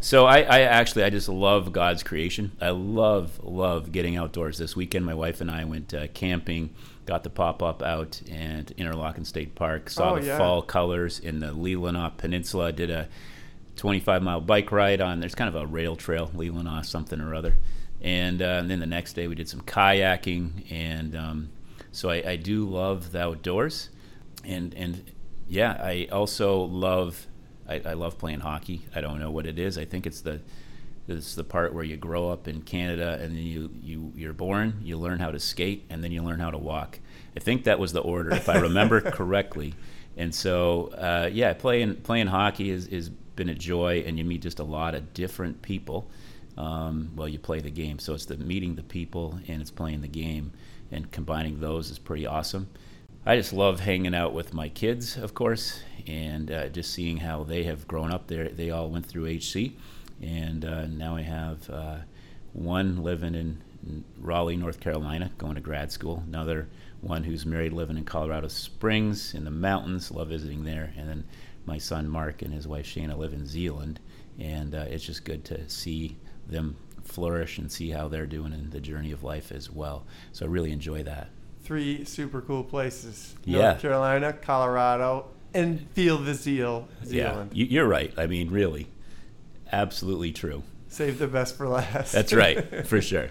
So 0.00 0.26
I, 0.26 0.38
I 0.40 0.60
actually 0.62 1.04
I 1.04 1.10
just 1.10 1.28
love 1.28 1.72
God's 1.72 2.02
creation. 2.02 2.50
I 2.60 2.70
love 2.70 3.38
love 3.44 3.92
getting 3.92 4.16
outdoors. 4.16 4.58
This 4.58 4.74
weekend, 4.74 5.06
my 5.06 5.14
wife 5.14 5.40
and 5.40 5.50
I 5.50 5.64
went 5.64 5.94
uh, 5.94 6.08
camping, 6.14 6.74
got 7.06 7.22
the 7.22 7.30
pop 7.30 7.62
up 7.62 7.80
out 7.80 8.20
and 8.28 8.66
Interlochen 8.76 9.24
State 9.24 9.54
Park. 9.54 9.88
Saw 9.88 10.14
Oh, 10.14 10.18
the 10.18 10.26
yeah. 10.26 10.38
fall 10.38 10.62
colors 10.62 11.20
in 11.20 11.38
the 11.38 11.52
Leelanau 11.54 12.16
Peninsula. 12.16 12.72
Did 12.72 12.90
a 12.90 13.08
25 13.76 14.22
mile 14.22 14.40
bike 14.40 14.72
ride 14.72 15.00
on. 15.00 15.20
There's 15.20 15.34
kind 15.34 15.48
of 15.48 15.60
a 15.60 15.66
rail 15.66 15.96
trail, 15.96 16.30
Leelanau 16.34 16.84
something 16.84 17.20
or 17.20 17.34
other. 17.34 17.56
And, 18.00 18.40
uh, 18.40 18.58
and 18.60 18.70
then 18.70 18.80
the 18.80 18.86
next 18.86 19.12
day 19.12 19.28
we 19.28 19.34
did 19.34 19.48
some 19.48 19.60
kayaking, 19.60 20.70
and 20.70 21.14
um, 21.14 21.50
so 21.92 22.08
I, 22.08 22.30
I 22.30 22.36
do 22.36 22.64
love 22.64 23.12
the 23.12 23.20
outdoors, 23.20 23.90
and 24.42 24.72
and 24.74 25.04
yeah, 25.48 25.72
I 25.72 26.08
also 26.10 26.62
love 26.62 27.26
I, 27.68 27.80
I 27.84 27.92
love 27.94 28.18
playing 28.18 28.40
hockey. 28.40 28.86
I 28.94 29.00
don't 29.00 29.20
know 29.20 29.30
what 29.30 29.46
it 29.46 29.58
is. 29.58 29.78
I 29.78 29.84
think 29.84 30.06
it's 30.06 30.20
the 30.20 30.40
it's 31.08 31.34
the 31.34 31.44
part 31.44 31.72
where 31.72 31.84
you 31.84 31.96
grow 31.96 32.28
up 32.30 32.46
in 32.46 32.62
Canada 32.62 33.18
and 33.20 33.36
then 33.36 33.42
you, 33.42 33.70
you 33.82 34.12
you're 34.14 34.32
born, 34.32 34.80
you 34.82 34.96
learn 34.96 35.18
how 35.18 35.30
to 35.30 35.40
skate, 35.40 35.84
and 35.90 36.04
then 36.04 36.12
you 36.12 36.22
learn 36.22 36.40
how 36.40 36.50
to 36.50 36.58
walk. 36.58 36.98
I 37.36 37.40
think 37.40 37.64
that 37.64 37.78
was 37.78 37.92
the 37.92 38.00
order, 38.00 38.30
if 38.30 38.48
I 38.48 38.58
remember 38.58 39.00
correctly. 39.10 39.74
And 40.16 40.34
so, 40.34 40.88
uh, 40.88 41.30
yeah, 41.32 41.52
playing 41.54 41.96
playing 41.96 42.26
hockey 42.26 42.70
has 42.70 42.86
is 42.88 43.10
been 43.40 43.48
a 43.48 43.54
joy, 43.54 44.04
and 44.06 44.18
you 44.18 44.24
meet 44.24 44.42
just 44.42 44.58
a 44.58 44.64
lot 44.64 44.94
of 44.94 45.14
different 45.14 45.62
people. 45.62 46.10
Um, 46.58 47.12
while 47.14 47.28
you 47.28 47.38
play 47.38 47.60
the 47.60 47.70
game, 47.70 47.98
so 47.98 48.12
it's 48.12 48.26
the 48.26 48.36
meeting 48.36 48.74
the 48.74 48.82
people 48.82 49.38
and 49.48 49.62
it's 49.62 49.70
playing 49.70 50.02
the 50.02 50.08
game, 50.08 50.52
and 50.90 51.10
combining 51.10 51.58
those 51.58 51.90
is 51.90 51.98
pretty 51.98 52.26
awesome. 52.26 52.68
I 53.24 53.36
just 53.36 53.54
love 53.54 53.80
hanging 53.80 54.14
out 54.14 54.34
with 54.34 54.52
my 54.52 54.68
kids, 54.68 55.16
of 55.16 55.32
course, 55.32 55.80
and 56.06 56.50
uh, 56.50 56.68
just 56.68 56.92
seeing 56.92 57.16
how 57.16 57.44
they 57.44 57.62
have 57.62 57.88
grown 57.88 58.12
up. 58.12 58.26
They 58.26 58.48
they 58.48 58.70
all 58.70 58.90
went 58.90 59.06
through 59.06 59.26
HC, 59.26 59.72
and 60.20 60.66
uh, 60.66 60.86
now 60.86 61.16
I 61.16 61.22
have 61.22 61.70
uh, 61.70 61.96
one 62.52 63.02
living 63.02 63.34
in 63.34 63.62
in 63.86 64.04
Raleigh, 64.20 64.56
North 64.56 64.80
Carolina, 64.80 65.30
going 65.38 65.54
to 65.54 65.60
grad 65.60 65.90
school. 65.90 66.22
Another 66.26 66.68
one 67.00 67.24
who's 67.24 67.46
married, 67.46 67.72
living 67.72 67.96
in 67.96 68.04
Colorado 68.04 68.48
Springs 68.48 69.34
in 69.34 69.44
the 69.44 69.50
mountains. 69.50 70.10
Love 70.10 70.28
visiting 70.28 70.64
there. 70.64 70.92
And 70.96 71.08
then 71.08 71.24
my 71.66 71.78
son 71.78 72.08
Mark 72.08 72.42
and 72.42 72.52
his 72.52 72.66
wife 72.66 72.86
Shana 72.86 73.16
live 73.16 73.32
in 73.32 73.46
Zeeland, 73.46 74.00
and 74.38 74.74
uh, 74.74 74.84
it's 74.88 75.04
just 75.04 75.24
good 75.24 75.44
to 75.46 75.68
see 75.68 76.16
them 76.46 76.76
flourish 77.04 77.58
and 77.58 77.70
see 77.70 77.90
how 77.90 78.08
they're 78.08 78.26
doing 78.26 78.52
in 78.52 78.70
the 78.70 78.80
journey 78.80 79.12
of 79.12 79.22
life 79.24 79.52
as 79.52 79.70
well. 79.70 80.04
So 80.32 80.46
I 80.46 80.48
really 80.48 80.72
enjoy 80.72 81.02
that. 81.04 81.28
Three 81.62 82.04
super 82.04 82.40
cool 82.40 82.64
places 82.64 83.34
Yeah. 83.44 83.58
North 83.70 83.80
Carolina, 83.82 84.32
Colorado, 84.32 85.26
and 85.54 85.88
feel 85.90 86.18
the 86.18 86.34
zeal, 86.34 86.88
Zeeland. 87.04 87.50
Yeah, 87.52 87.58
you- 87.64 87.66
you're 87.70 87.88
right. 87.88 88.12
I 88.16 88.26
mean, 88.26 88.50
really, 88.50 88.88
absolutely 89.72 90.32
true. 90.32 90.62
Save 90.88 91.18
the 91.18 91.28
best 91.28 91.56
for 91.56 91.68
last. 91.68 92.12
That's 92.12 92.32
right, 92.32 92.86
for 92.86 93.00
sure. 93.00 93.28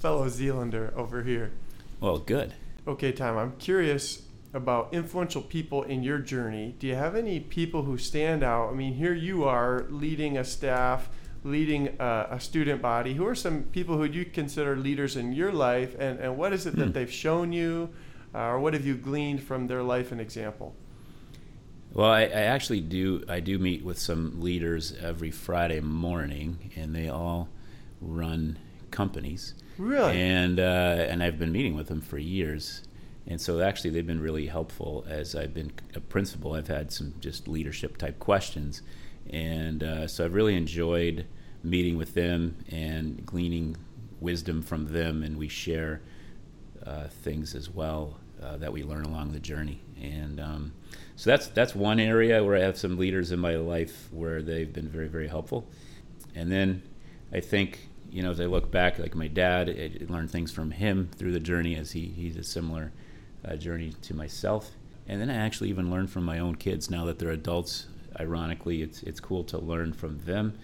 Fellow 0.00 0.28
Zeelander 0.28 0.94
over 0.94 1.22
here. 1.22 1.52
Well, 2.00 2.18
good. 2.18 2.52
Okay, 2.86 3.12
Tom, 3.12 3.38
I'm 3.38 3.52
curious 3.56 4.22
about 4.54 4.88
influential 4.94 5.42
people 5.42 5.82
in 5.82 6.02
your 6.02 6.18
journey. 6.18 6.74
Do 6.78 6.86
you 6.86 6.94
have 6.94 7.14
any 7.16 7.40
people 7.40 7.82
who 7.82 7.98
stand 7.98 8.42
out? 8.42 8.70
I 8.70 8.74
mean, 8.74 8.94
here 8.94 9.12
you 9.12 9.44
are 9.44 9.84
leading 9.90 10.38
a 10.38 10.44
staff, 10.44 11.10
leading 11.42 11.88
a, 11.98 12.28
a 12.30 12.40
student 12.40 12.80
body. 12.80 13.14
Who 13.14 13.26
are 13.26 13.34
some 13.34 13.64
people 13.64 13.98
who 13.98 14.04
you 14.04 14.24
consider 14.24 14.76
leaders 14.76 15.16
in 15.16 15.32
your 15.32 15.52
life, 15.52 15.94
and, 15.98 16.18
and 16.20 16.38
what 16.38 16.52
is 16.52 16.64
it 16.66 16.76
that 16.76 16.86
Hmm. 16.86 16.92
they've 16.92 17.12
shown 17.12 17.52
you, 17.52 17.90
uh, 18.34 18.38
or 18.38 18.60
what 18.60 18.72
have 18.74 18.86
you 18.86 18.94
gleaned 18.94 19.42
from 19.42 19.66
their 19.66 19.82
life 19.82 20.12
and 20.12 20.20
example? 20.20 20.74
Well, 21.92 22.10
I, 22.10 22.22
I 22.22 22.42
actually 22.54 22.80
do. 22.80 23.22
I 23.28 23.40
do 23.40 23.58
meet 23.58 23.84
with 23.84 23.98
some 23.98 24.40
leaders 24.40 24.96
every 25.00 25.30
Friday 25.30 25.80
morning, 25.80 26.72
and 26.76 26.94
they 26.94 27.08
all 27.08 27.48
run 28.00 28.58
companies. 28.90 29.54
Really? 29.78 30.20
And 30.20 30.58
uh, 30.58 31.06
and 31.08 31.22
I've 31.22 31.38
been 31.38 31.52
meeting 31.52 31.76
with 31.76 31.88
them 31.88 32.00
for 32.00 32.18
years. 32.18 32.82
And 33.26 33.40
so 33.40 33.60
actually, 33.60 33.90
they've 33.90 34.06
been 34.06 34.20
really 34.20 34.46
helpful 34.46 35.04
as 35.08 35.34
I've 35.34 35.54
been 35.54 35.72
a 35.94 36.00
principal. 36.00 36.52
I've 36.52 36.68
had 36.68 36.92
some 36.92 37.14
just 37.20 37.48
leadership 37.48 37.96
type 37.96 38.18
questions. 38.18 38.82
And 39.30 39.82
uh, 39.82 40.06
so 40.06 40.24
I've 40.24 40.34
really 40.34 40.56
enjoyed 40.56 41.26
meeting 41.62 41.96
with 41.96 42.14
them 42.14 42.56
and 42.68 43.24
gleaning 43.24 43.76
wisdom 44.20 44.62
from 44.62 44.92
them, 44.92 45.22
and 45.22 45.38
we 45.38 45.48
share 45.48 46.02
uh, 46.84 47.08
things 47.08 47.54
as 47.54 47.70
well 47.70 48.18
uh, 48.42 48.56
that 48.58 48.72
we 48.72 48.82
learn 48.82 49.04
along 49.04 49.32
the 49.32 49.40
journey. 49.40 49.80
And 50.00 50.38
um, 50.38 50.72
so 51.16 51.30
that's 51.30 51.46
that's 51.48 51.74
one 51.74 51.98
area 51.98 52.44
where 52.44 52.56
I 52.56 52.60
have 52.60 52.76
some 52.76 52.98
leaders 52.98 53.32
in 53.32 53.38
my 53.38 53.56
life 53.56 54.08
where 54.12 54.42
they've 54.42 54.72
been 54.72 54.88
very 54.88 55.08
very 55.08 55.28
helpful. 55.28 55.66
And 56.34 56.52
then 56.52 56.82
I 57.32 57.40
think 57.40 57.88
you 58.10 58.22
know 58.22 58.30
as 58.30 58.40
I 58.40 58.46
look 58.46 58.70
back, 58.70 58.98
like 58.98 59.14
my 59.14 59.28
dad, 59.28 59.70
I 59.70 60.12
learned 60.12 60.30
things 60.30 60.52
from 60.52 60.72
him 60.72 61.08
through 61.16 61.32
the 61.32 61.40
journey 61.40 61.76
as 61.76 61.92
he 61.92 62.06
he's 62.06 62.36
a 62.36 62.42
similar 62.42 62.92
uh, 63.44 63.56
journey 63.56 63.92
to 64.02 64.14
myself. 64.14 64.72
And 65.06 65.20
then 65.20 65.30
I 65.30 65.34
actually 65.34 65.68
even 65.68 65.90
learned 65.90 66.10
from 66.10 66.24
my 66.24 66.38
own 66.38 66.54
kids 66.54 66.90
now 66.90 67.04
that 67.04 67.18
they're 67.18 67.30
adults. 67.30 67.86
Ironically, 68.18 68.82
it's 68.82 69.02
it's 69.02 69.20
cool 69.20 69.44
to 69.44 69.58
learn 69.58 69.92
from 69.92 70.18
them. 70.20 70.58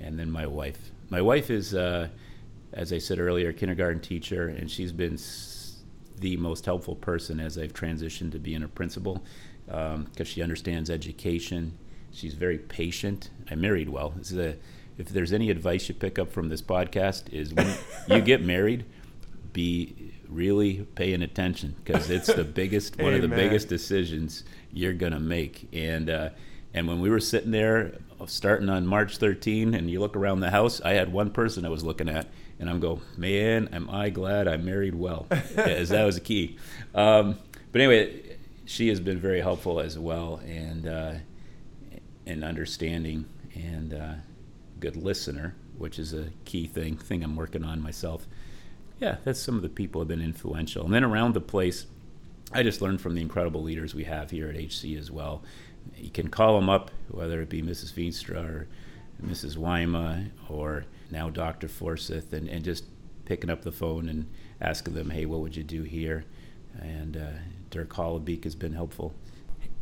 And 0.00 0.18
then 0.18 0.30
my 0.30 0.46
wife. 0.46 0.90
My 1.10 1.20
wife 1.20 1.50
is, 1.50 1.74
uh, 1.74 2.08
as 2.72 2.92
I 2.92 2.98
said 2.98 3.18
earlier, 3.18 3.50
a 3.50 3.52
kindergarten 3.52 4.00
teacher, 4.00 4.48
and 4.48 4.70
she's 4.70 4.92
been 4.92 5.18
the 6.18 6.36
most 6.36 6.64
helpful 6.64 6.94
person 6.94 7.40
as 7.40 7.58
I've 7.58 7.72
transitioned 7.72 8.32
to 8.32 8.38
being 8.38 8.62
a 8.62 8.68
principal 8.68 9.24
because 9.66 9.94
um, 9.96 10.24
she 10.24 10.42
understands 10.42 10.90
education. 10.90 11.76
She's 12.12 12.34
very 12.34 12.58
patient. 12.58 13.30
I 13.50 13.54
married 13.54 13.88
well. 13.88 14.14
A, 14.32 14.56
if 14.96 15.08
there's 15.08 15.32
any 15.32 15.50
advice 15.50 15.88
you 15.88 15.94
pick 15.94 16.18
up 16.18 16.30
from 16.30 16.48
this 16.48 16.62
podcast 16.62 17.32
is 17.32 17.52
when 17.52 17.74
you 18.08 18.20
get 18.20 18.42
married, 18.42 18.84
be 19.52 20.03
really 20.34 20.86
paying 20.94 21.22
attention 21.22 21.76
because 21.82 22.10
it's 22.10 22.26
the 22.26 22.44
biggest 22.44 22.98
one 23.00 23.14
of 23.14 23.22
the 23.22 23.28
biggest 23.28 23.68
decisions 23.68 24.44
you're 24.72 24.92
gonna 24.92 25.20
make. 25.20 25.68
And 25.72 26.10
uh, 26.10 26.30
and 26.72 26.88
when 26.88 27.00
we 27.00 27.08
were 27.08 27.20
sitting 27.20 27.52
there 27.52 27.98
starting 28.26 28.68
on 28.68 28.86
March 28.86 29.18
13, 29.18 29.74
and 29.74 29.90
you 29.90 30.00
look 30.00 30.16
around 30.16 30.40
the 30.40 30.50
house, 30.50 30.80
I 30.80 30.92
had 30.92 31.12
one 31.12 31.30
person 31.30 31.64
I 31.64 31.68
was 31.68 31.84
looking 31.84 32.08
at, 32.08 32.26
and 32.58 32.68
I'm 32.70 32.80
go, 32.80 33.00
man, 33.16 33.68
am 33.72 33.88
I 33.90 34.10
glad 34.10 34.48
I 34.48 34.56
married 34.56 34.94
well? 34.94 35.26
as 35.56 35.90
that 35.90 36.04
was 36.04 36.16
the 36.16 36.20
key. 36.20 36.56
Um, 36.94 37.38
but 37.72 37.80
anyway, 37.80 38.36
she 38.64 38.88
has 38.88 39.00
been 39.00 39.18
very 39.18 39.40
helpful 39.40 39.80
as 39.80 39.98
well, 39.98 40.40
and 40.46 40.86
uh, 40.86 41.14
and 42.26 42.44
understanding 42.44 43.26
and 43.54 43.94
uh, 43.94 44.14
good 44.80 44.96
listener, 44.96 45.54
which 45.78 45.98
is 45.98 46.12
a 46.12 46.30
key 46.44 46.66
thing 46.66 46.96
thing 46.96 47.22
I'm 47.22 47.36
working 47.36 47.64
on 47.64 47.80
myself. 47.82 48.26
Yeah, 49.00 49.16
that's 49.24 49.40
some 49.40 49.56
of 49.56 49.62
the 49.62 49.68
people 49.68 50.00
have 50.00 50.08
been 50.08 50.20
influential, 50.20 50.84
and 50.84 50.94
then 50.94 51.04
around 51.04 51.34
the 51.34 51.40
place. 51.40 51.86
I 52.52 52.62
just 52.62 52.80
learned 52.80 53.00
from 53.00 53.14
the 53.14 53.20
incredible 53.20 53.62
leaders 53.62 53.94
we 53.94 54.04
have 54.04 54.30
here 54.30 54.48
at 54.48 54.54
HC 54.54 54.96
as 54.96 55.10
well. 55.10 55.42
You 55.96 56.10
can 56.10 56.28
call 56.28 56.54
them 56.54 56.68
up, 56.68 56.90
whether 57.08 57.40
it 57.42 57.48
be 57.48 57.62
Mrs. 57.62 57.92
Veenstra 57.92 58.44
or 58.44 58.68
Mrs. 59.22 59.56
Wyma 59.56 60.30
or 60.48 60.84
now 61.10 61.30
Dr. 61.30 61.68
Forsyth, 61.68 62.32
and, 62.32 62.48
and 62.48 62.64
just 62.64 62.84
picking 63.24 63.50
up 63.50 63.62
the 63.62 63.72
phone 63.72 64.08
and 64.08 64.26
asking 64.60 64.94
them, 64.94 65.10
hey, 65.10 65.26
what 65.26 65.40
would 65.40 65.56
you 65.56 65.64
do 65.64 65.82
here? 65.82 66.24
And 66.80 67.16
uh, 67.16 67.30
Dirk 67.70 67.90
Hollabeek 67.90 68.44
has 68.44 68.54
been 68.54 68.72
helpful. 68.72 69.14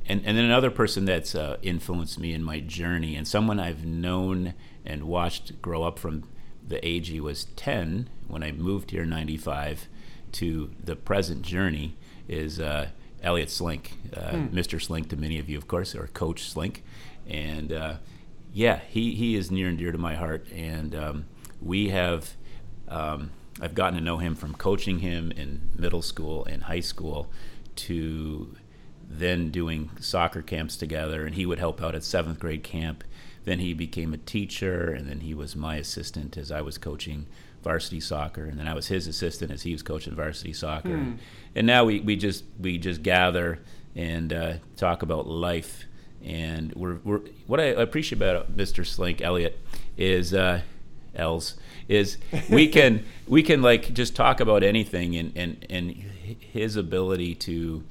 And, 0.06 0.22
and 0.24 0.36
then 0.36 0.44
another 0.44 0.70
person 0.70 1.04
that's 1.04 1.34
uh, 1.34 1.58
influenced 1.62 2.18
me 2.18 2.32
in 2.32 2.42
my 2.42 2.60
journey, 2.60 3.16
and 3.16 3.26
someone 3.26 3.60
I've 3.60 3.84
known 3.84 4.54
and 4.84 5.04
watched 5.04 5.60
grow 5.62 5.84
up 5.84 5.98
from 5.98 6.24
the 6.72 6.84
age 6.86 7.08
he 7.08 7.20
was 7.20 7.44
10 7.56 8.08
when 8.28 8.42
I 8.42 8.50
moved 8.50 8.92
here 8.92 9.02
in 9.02 9.10
95 9.10 9.88
to 10.32 10.70
the 10.82 10.96
present 10.96 11.42
journey, 11.42 11.96
is 12.28 12.58
uh, 12.58 12.88
Elliot 13.22 13.50
Slink, 13.50 13.92
uh, 14.16 14.30
hmm. 14.30 14.56
Mr. 14.56 14.80
Slink 14.80 15.10
to 15.10 15.16
many 15.16 15.38
of 15.38 15.50
you, 15.50 15.58
of 15.58 15.68
course, 15.68 15.94
or 15.94 16.06
Coach 16.08 16.44
Slink. 16.44 16.82
And 17.28 17.72
uh, 17.72 17.96
yeah, 18.54 18.80
he, 18.88 19.14
he 19.14 19.36
is 19.36 19.50
near 19.50 19.68
and 19.68 19.76
dear 19.76 19.92
to 19.92 19.98
my 19.98 20.14
heart. 20.14 20.46
And 20.50 20.94
um, 20.94 21.26
we 21.60 21.90
have, 21.90 22.32
um, 22.88 23.32
I've 23.60 23.74
gotten 23.74 23.98
to 23.98 24.04
know 24.04 24.16
him 24.16 24.34
from 24.34 24.54
coaching 24.54 25.00
him 25.00 25.30
in 25.30 25.68
middle 25.76 26.02
school 26.02 26.46
and 26.46 26.62
high 26.62 26.80
school 26.80 27.30
to 27.76 28.56
then 29.06 29.50
doing 29.50 29.90
soccer 30.00 30.40
camps 30.40 30.78
together. 30.78 31.26
And 31.26 31.34
he 31.34 31.44
would 31.44 31.58
help 31.58 31.82
out 31.82 31.94
at 31.94 32.02
seventh 32.02 32.40
grade 32.40 32.62
camp. 32.62 33.04
Then 33.44 33.58
he 33.58 33.74
became 33.74 34.14
a 34.14 34.18
teacher, 34.18 34.90
and 34.90 35.08
then 35.08 35.20
he 35.20 35.34
was 35.34 35.56
my 35.56 35.76
assistant 35.76 36.36
as 36.36 36.52
I 36.52 36.60
was 36.60 36.78
coaching 36.78 37.26
varsity 37.62 38.00
soccer, 38.00 38.44
and 38.44 38.58
then 38.58 38.68
I 38.68 38.74
was 38.74 38.88
his 38.88 39.06
assistant 39.06 39.52
as 39.52 39.62
he 39.62 39.72
was 39.72 39.82
coaching 39.82 40.14
varsity 40.14 40.52
soccer. 40.52 40.88
Hmm. 40.88 40.94
And, 40.94 41.18
and, 41.54 41.66
now 41.66 41.84
we, 41.84 42.00
we 42.00 42.16
just 42.16 42.44
we 42.60 42.78
just 42.78 43.02
gather 43.02 43.60
and 43.94 44.32
uh, 44.32 44.54
talk 44.76 45.02
about 45.02 45.26
life. 45.26 45.84
And 46.24 46.72
we're, 46.74 46.98
we're 47.02 47.20
what 47.46 47.60
I 47.60 47.64
appreciate 47.64 48.18
about 48.18 48.56
Mr. 48.56 48.86
Slink 48.86 49.20
Elliot 49.20 49.58
is 49.96 50.32
uh, 50.32 50.62
Els 51.14 51.54
is 51.88 52.18
we 52.48 52.68
can 52.76 53.04
we 53.26 53.42
can 53.42 53.62
like 53.62 53.92
just 53.92 54.14
talk 54.14 54.40
about 54.40 54.62
anything 54.62 55.16
and 55.16 55.32
and 55.36 55.66
and 55.68 55.90
his 55.90 56.76
ability 56.76 57.34
to 57.34 57.84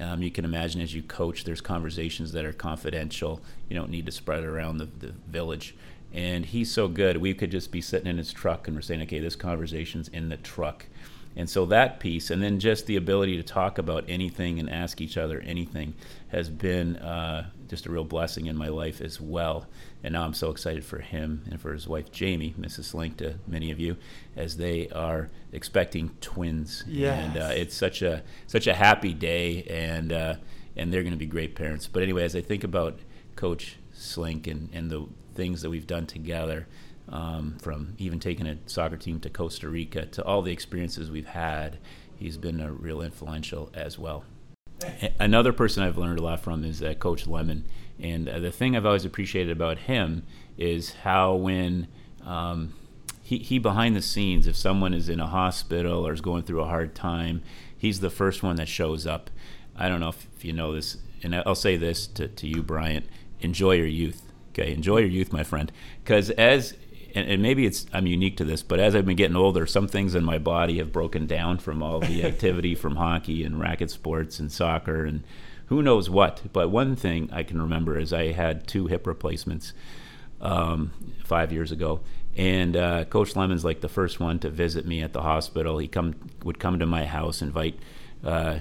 um, 0.00 0.22
you 0.22 0.30
can 0.30 0.44
imagine 0.44 0.80
as 0.80 0.94
you 0.94 1.02
coach 1.02 1.44
there's 1.44 1.60
conversations 1.60 2.32
that 2.32 2.44
are 2.44 2.52
confidential 2.52 3.40
you 3.68 3.76
don't 3.76 3.90
need 3.90 4.06
to 4.06 4.12
spread 4.12 4.44
around 4.44 4.78
the, 4.78 4.86
the 4.86 5.12
village 5.28 5.74
and 6.14 6.46
he's 6.46 6.70
so 6.70 6.86
good. 6.86 7.16
We 7.16 7.34
could 7.34 7.50
just 7.50 7.72
be 7.72 7.80
sitting 7.80 8.06
in 8.06 8.18
his 8.18 8.32
truck 8.32 8.68
and 8.68 8.76
we're 8.76 8.82
saying, 8.82 9.02
okay, 9.02 9.18
this 9.18 9.34
conversation's 9.34 10.06
in 10.08 10.28
the 10.28 10.36
truck. 10.36 10.86
And 11.36 11.50
so 11.50 11.66
that 11.66 11.98
piece, 11.98 12.30
and 12.30 12.40
then 12.40 12.60
just 12.60 12.86
the 12.86 12.94
ability 12.94 13.36
to 13.36 13.42
talk 13.42 13.78
about 13.78 14.04
anything 14.06 14.60
and 14.60 14.70
ask 14.70 15.00
each 15.00 15.18
other 15.18 15.40
anything, 15.40 15.94
has 16.28 16.48
been 16.48 16.96
uh, 16.98 17.50
just 17.74 17.86
a 17.86 17.90
real 17.90 18.04
blessing 18.04 18.46
in 18.46 18.56
my 18.56 18.68
life 18.68 19.00
as 19.00 19.20
well. 19.20 19.66
And 20.04 20.12
now 20.12 20.24
I'm 20.24 20.32
so 20.32 20.50
excited 20.50 20.84
for 20.84 20.98
him 20.98 21.42
and 21.50 21.60
for 21.60 21.72
his 21.72 21.88
wife 21.88 22.12
Jamie, 22.12 22.54
Mrs. 22.58 22.94
Link, 22.94 23.16
to 23.16 23.34
many 23.48 23.72
of 23.72 23.80
you, 23.80 23.96
as 24.36 24.56
they 24.58 24.88
are 24.90 25.28
expecting 25.50 26.10
twins. 26.20 26.84
Yes. 26.86 27.18
And 27.18 27.36
uh, 27.36 27.50
it's 27.52 27.74
such 27.74 28.00
a 28.00 28.22
such 28.46 28.68
a 28.68 28.74
happy 28.74 29.12
day, 29.12 29.64
and 29.64 30.12
uh, 30.12 30.34
and 30.76 30.92
they're 30.92 31.02
going 31.02 31.12
to 31.12 31.18
be 31.18 31.26
great 31.26 31.56
parents. 31.56 31.88
But 31.88 32.04
anyway, 32.04 32.22
as 32.24 32.36
I 32.36 32.42
think 32.42 32.62
about 32.62 33.00
Coach 33.34 33.76
Slink 33.92 34.46
and, 34.46 34.68
and 34.72 34.90
the 34.90 35.08
things 35.34 35.62
that 35.62 35.70
we've 35.70 35.86
done 35.86 36.06
together, 36.06 36.68
um, 37.08 37.58
from 37.60 37.94
even 37.98 38.20
taking 38.20 38.46
a 38.46 38.56
soccer 38.66 38.96
team 38.96 39.18
to 39.20 39.30
Costa 39.30 39.68
Rica 39.68 40.06
to 40.06 40.24
all 40.24 40.42
the 40.42 40.52
experiences 40.52 41.10
we've 41.10 41.26
had, 41.26 41.78
he's 42.16 42.36
been 42.36 42.60
a 42.60 42.70
real 42.70 43.02
influential 43.02 43.70
as 43.74 43.98
well. 43.98 44.24
Another 45.18 45.52
person 45.52 45.82
I've 45.82 45.98
learned 45.98 46.18
a 46.18 46.22
lot 46.22 46.40
from 46.40 46.64
is 46.64 46.82
uh, 46.82 46.94
Coach 46.94 47.26
Lemon. 47.26 47.64
And 47.98 48.28
uh, 48.28 48.38
the 48.38 48.50
thing 48.50 48.76
I've 48.76 48.86
always 48.86 49.04
appreciated 49.04 49.52
about 49.52 49.78
him 49.78 50.24
is 50.58 50.94
how 51.02 51.34
when 51.34 51.88
um, 52.24 52.74
he, 53.22 53.38
he 53.38 53.58
behind 53.58 53.94
the 53.96 54.02
scenes, 54.02 54.46
if 54.46 54.56
someone 54.56 54.94
is 54.94 55.08
in 55.08 55.20
a 55.20 55.26
hospital 55.26 56.06
or 56.06 56.12
is 56.12 56.20
going 56.20 56.42
through 56.42 56.60
a 56.60 56.66
hard 56.66 56.94
time, 56.94 57.42
he's 57.76 58.00
the 58.00 58.10
first 58.10 58.42
one 58.42 58.56
that 58.56 58.68
shows 58.68 59.06
up. 59.06 59.30
I 59.76 59.88
don't 59.88 60.00
know 60.00 60.08
if, 60.08 60.26
if 60.36 60.44
you 60.44 60.52
know 60.52 60.72
this, 60.74 60.98
and 61.22 61.34
I'll 61.34 61.54
say 61.54 61.76
this 61.76 62.06
to, 62.08 62.28
to 62.28 62.46
you, 62.46 62.62
Bryant 62.62 63.06
enjoy 63.44 63.72
your 63.72 63.86
youth. 63.86 64.22
Okay, 64.50 64.72
enjoy 64.72 64.98
your 64.98 65.08
youth, 65.08 65.32
my 65.32 65.44
friend. 65.44 65.70
Because 66.02 66.30
as 66.30 66.74
and, 67.14 67.30
and, 67.30 67.42
maybe 67.42 67.66
it's 67.66 67.86
I'm 67.92 68.06
unique 68.06 68.36
to 68.38 68.44
this, 68.44 68.62
but 68.62 68.80
as 68.80 68.94
I've 68.94 69.06
been 69.06 69.16
getting 69.16 69.36
older, 69.36 69.66
some 69.66 69.86
things 69.88 70.14
in 70.14 70.24
my 70.24 70.38
body 70.38 70.78
have 70.78 70.92
broken 70.92 71.26
down 71.26 71.58
from 71.58 71.82
all 71.82 72.00
the 72.00 72.24
activity 72.26 72.74
from 72.74 72.96
hockey 72.96 73.44
and 73.44 73.60
racket 73.60 73.90
sports 73.90 74.38
and 74.38 74.50
soccer 74.50 75.04
and 75.04 75.22
who 75.66 75.82
knows 75.82 76.10
what. 76.10 76.42
But 76.52 76.70
one 76.70 76.96
thing 76.96 77.30
I 77.32 77.42
can 77.42 77.60
remember 77.60 77.98
is 77.98 78.12
I 78.12 78.32
had 78.32 78.66
two 78.66 78.86
hip 78.86 79.06
replacements 79.06 79.72
um, 80.40 80.92
five 81.24 81.52
years 81.52 81.72
ago, 81.72 82.00
and 82.36 82.76
uh, 82.76 83.04
Coach 83.04 83.36
Lemon's 83.36 83.64
like 83.64 83.80
the 83.80 83.88
first 83.88 84.20
one 84.20 84.38
to 84.40 84.50
visit 84.50 84.86
me 84.86 85.02
at 85.02 85.12
the 85.12 85.22
hospital. 85.22 85.78
He 85.78 85.88
come 85.88 86.14
would 86.42 86.58
come 86.58 86.78
to 86.78 86.86
my 86.86 87.06
house, 87.06 87.40
invite 87.40 87.78
uh, 88.22 88.60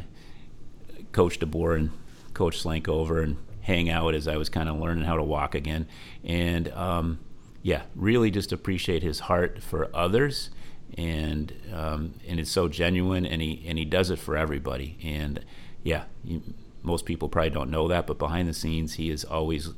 Coach 1.12 1.40
DeBoer 1.40 1.78
and 1.78 1.92
Coach 2.34 2.60
Slank 2.60 2.88
over, 2.88 3.22
and 3.22 3.38
hang 3.62 3.90
out 3.90 4.14
as 4.14 4.28
I 4.28 4.38
was 4.38 4.50
kind 4.50 4.70
of 4.70 4.80
learning 4.80 5.06
how 5.06 5.18
to 5.18 5.24
walk 5.24 5.56
again. 5.56 5.88
And 6.24 6.70
um, 6.70 7.20
yeah, 7.64 7.84
really 7.96 8.30
just 8.30 8.52
appreciate 8.52 9.02
his 9.02 9.22
heart 9.22 9.64
for 9.64 9.90
others. 9.96 10.52
And 10.96 11.52
um, 11.74 12.14
and 12.28 12.40
it's 12.40 12.52
so 12.52 12.68
genuine, 12.68 13.26
and 13.26 13.42
he 13.42 13.64
and 13.66 13.80
he 13.80 13.86
does 13.86 14.12
it 14.12 14.20
for 14.20 14.38
everybody. 14.38 14.98
And 15.04 15.44
yeah, 15.82 16.04
you, 16.24 16.44
most 16.84 17.06
people 17.06 17.30
probably 17.30 17.50
don't 17.50 17.72
know 17.72 17.88
that, 17.88 18.06
but 18.06 18.20
behind 18.20 18.48
the 18.48 18.54
scenes, 18.54 18.96
he 18.96 19.10
is 19.10 19.24
always 19.24 19.70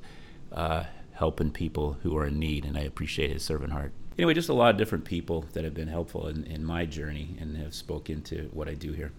uh, 0.52 0.86
helping 1.14 1.52
people 1.52 1.98
who 2.04 2.18
are 2.18 2.26
in 2.26 2.38
need, 2.38 2.66
and 2.66 2.78
I 2.78 2.82
appreciate 2.82 3.30
his 3.32 3.44
servant 3.44 3.72
heart. 3.72 3.94
Anyway, 4.18 4.34
just 4.34 4.50
a 4.50 4.54
lot 4.54 4.72
of 4.72 4.78
different 4.78 5.06
people 5.06 5.46
that 5.54 5.64
have 5.64 5.74
been 5.74 5.88
helpful 5.88 6.28
in, 6.28 6.44
in 6.46 6.66
my 6.66 6.86
journey 6.86 7.36
and 7.40 7.56
have 7.58 7.74
spoken 7.74 8.22
to 8.24 8.50
what 8.54 8.68
I 8.68 8.74
do 8.74 8.92
here. 8.94 9.12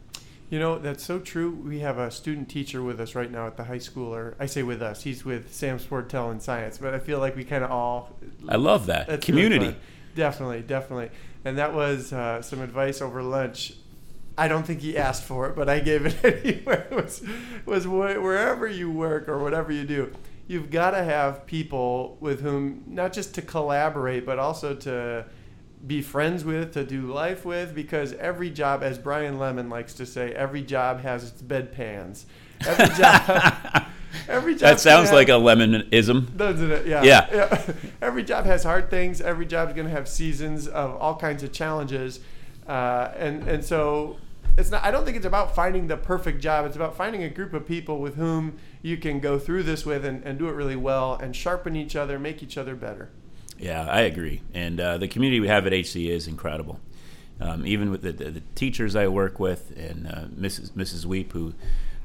You 0.49 0.59
know, 0.61 0.79
that's 0.79 1.05
so 1.05 1.19
true. 1.19 1.51
We 1.51 1.81
have 1.81 1.99
a 1.99 2.11
student 2.11 2.49
teacher 2.49 2.83
with 2.83 3.01
us 3.01 3.15
right 3.15 3.31
now 3.31 3.47
at 3.47 3.57
the 3.57 3.65
high 3.65 3.79
school, 3.79 4.15
or 4.15 4.37
I 4.39 4.47
say 4.47 4.63
with 4.63 4.81
us, 4.81 5.03
he's 5.03 5.25
with 5.25 5.53
Sam 5.53 5.79
Sportel 5.79 6.31
in 6.31 6.39
science, 6.39 6.79
but 6.79 6.95
I 6.95 7.01
feel 7.01 7.19
like 7.19 7.35
we 7.35 7.45
kind 7.45 7.65
of 7.65 7.71
all. 7.71 8.17
I 8.49 8.57
love 8.57 8.87
that. 8.87 9.23
Community. 9.23 9.67
Really 9.67 9.77
definitely, 10.15 10.63
definitely. 10.63 11.11
And 11.45 11.59
that 11.59 11.75
was 11.75 12.13
uh, 12.13 12.43
some 12.43 12.61
advice 12.61 13.01
over 13.01 13.23
lunch 13.23 13.75
I 14.39 14.49
don't 14.49 14.67
think 14.67 14.81
he 14.81 14.99
asked 14.99 15.25
for 15.25 15.49
it, 15.49 15.57
but 15.57 15.69
I 15.69 15.81
gave 15.81 16.05
it 16.05 16.25
anyway. 16.45 16.85
was 16.91 17.23
was 17.65 17.89
wherever 17.89 18.67
you 18.67 18.91
work 18.91 19.29
or 19.29 19.39
whatever 19.39 19.73
you 19.73 19.85
do, 19.85 20.13
you've 20.47 20.71
got 20.71 20.91
to 20.91 21.03
have 21.03 21.47
people 21.47 22.19
with 22.21 22.43
whom 22.43 22.85
not 22.87 23.13
just 23.13 23.35
to 23.37 23.43
collaborate, 23.43 24.27
but 24.27 24.39
also 24.39 24.75
to 24.75 25.25
be 25.87 26.03
friends 26.03 26.45
with, 26.45 26.73
to 26.73 26.85
do 26.85 27.13
life 27.13 27.45
with, 27.45 27.75
because 27.75 28.13
every 28.15 28.51
job, 28.51 28.83
as 28.83 28.99
Brian 28.99 29.39
Lemon 29.39 29.69
likes 29.69 29.95
to 29.95 30.07
say, 30.07 30.33
every 30.33 30.63
job 30.63 31.01
has 31.01 31.25
its 31.25 31.43
bedpans. 31.43 32.25
Every 32.67 32.95
job. 32.97 33.87
every 34.29 34.55
job 34.55 34.61
that 34.61 34.81
sounds 34.81 35.09
have, 35.09 35.17
like 35.17 35.29
a 35.29 35.33
lemonism. 35.33 36.37
Doesn't 36.37 36.71
it? 36.71 36.87
Yeah. 36.87 37.03
yeah. 37.03 37.29
yeah. 37.33 37.73
every 38.03 38.25
job 38.25 38.47
has 38.47 38.65
hard 38.65 38.91
things. 38.91 39.21
Every 39.21 39.47
job's 39.47 39.75
going 39.75 39.87
to 39.87 39.93
have 39.93 40.09
seasons 40.09 40.67
of 40.67 40.97
all 40.97 41.17
kinds 41.17 41.43
of 41.43 41.53
challenges, 41.53 42.21
uh, 42.67 43.11
and 43.17 43.47
and 43.47 43.65
so 43.65 44.17
it's 44.57 44.71
not. 44.71 44.85
I 44.85 44.91
don't 44.91 45.05
think 45.05 45.17
it's 45.17 45.27
about 45.27 45.55
finding 45.55 45.87
the 45.87 45.97
perfect 45.97 46.41
job. 46.41 46.67
It's 46.67 46.77
about 46.77 46.97
finding 46.97 47.23
a 47.23 47.29
group 47.29 47.53
of 47.53 47.67
people 47.67 48.01
with 48.01 48.17
whom 48.17 48.59
you 48.83 48.97
can 48.97 49.21
go 49.21 49.39
through 49.39 49.65
this 49.65 49.85
with 49.85 50.05
and, 50.05 50.25
and 50.25 50.39
do 50.39 50.49
it 50.49 50.53
really 50.53 50.77
well 50.77 51.15
and 51.15 51.35
sharpen 51.35 51.77
each 51.77 51.97
other, 51.97 52.19
make 52.19 52.43
each 52.43 52.57
other 52.57 52.75
better. 52.75 53.11
Yeah, 53.59 53.87
I 53.87 54.03
agree. 54.03 54.43
And 54.55 54.81
uh, 54.81 54.99
the 54.99 55.09
community 55.09 55.41
we 55.41 55.49
have 55.49 55.67
at 55.67 55.73
HC 55.73 56.09
is 56.09 56.27
incredible. 56.27 56.81
Um, 57.41 57.67
even 57.67 57.91
with 57.91 58.03
the, 58.03 58.13
the, 58.13 58.31
the, 58.31 58.43
teachers 58.55 58.97
I 58.97 59.09
work 59.09 59.39
with 59.39 59.77
and 59.77 60.07
uh, 60.07 60.25
Mrs. 60.41 60.71
Mrs. 60.71 61.05
Weep, 61.05 61.33
who 61.33 61.53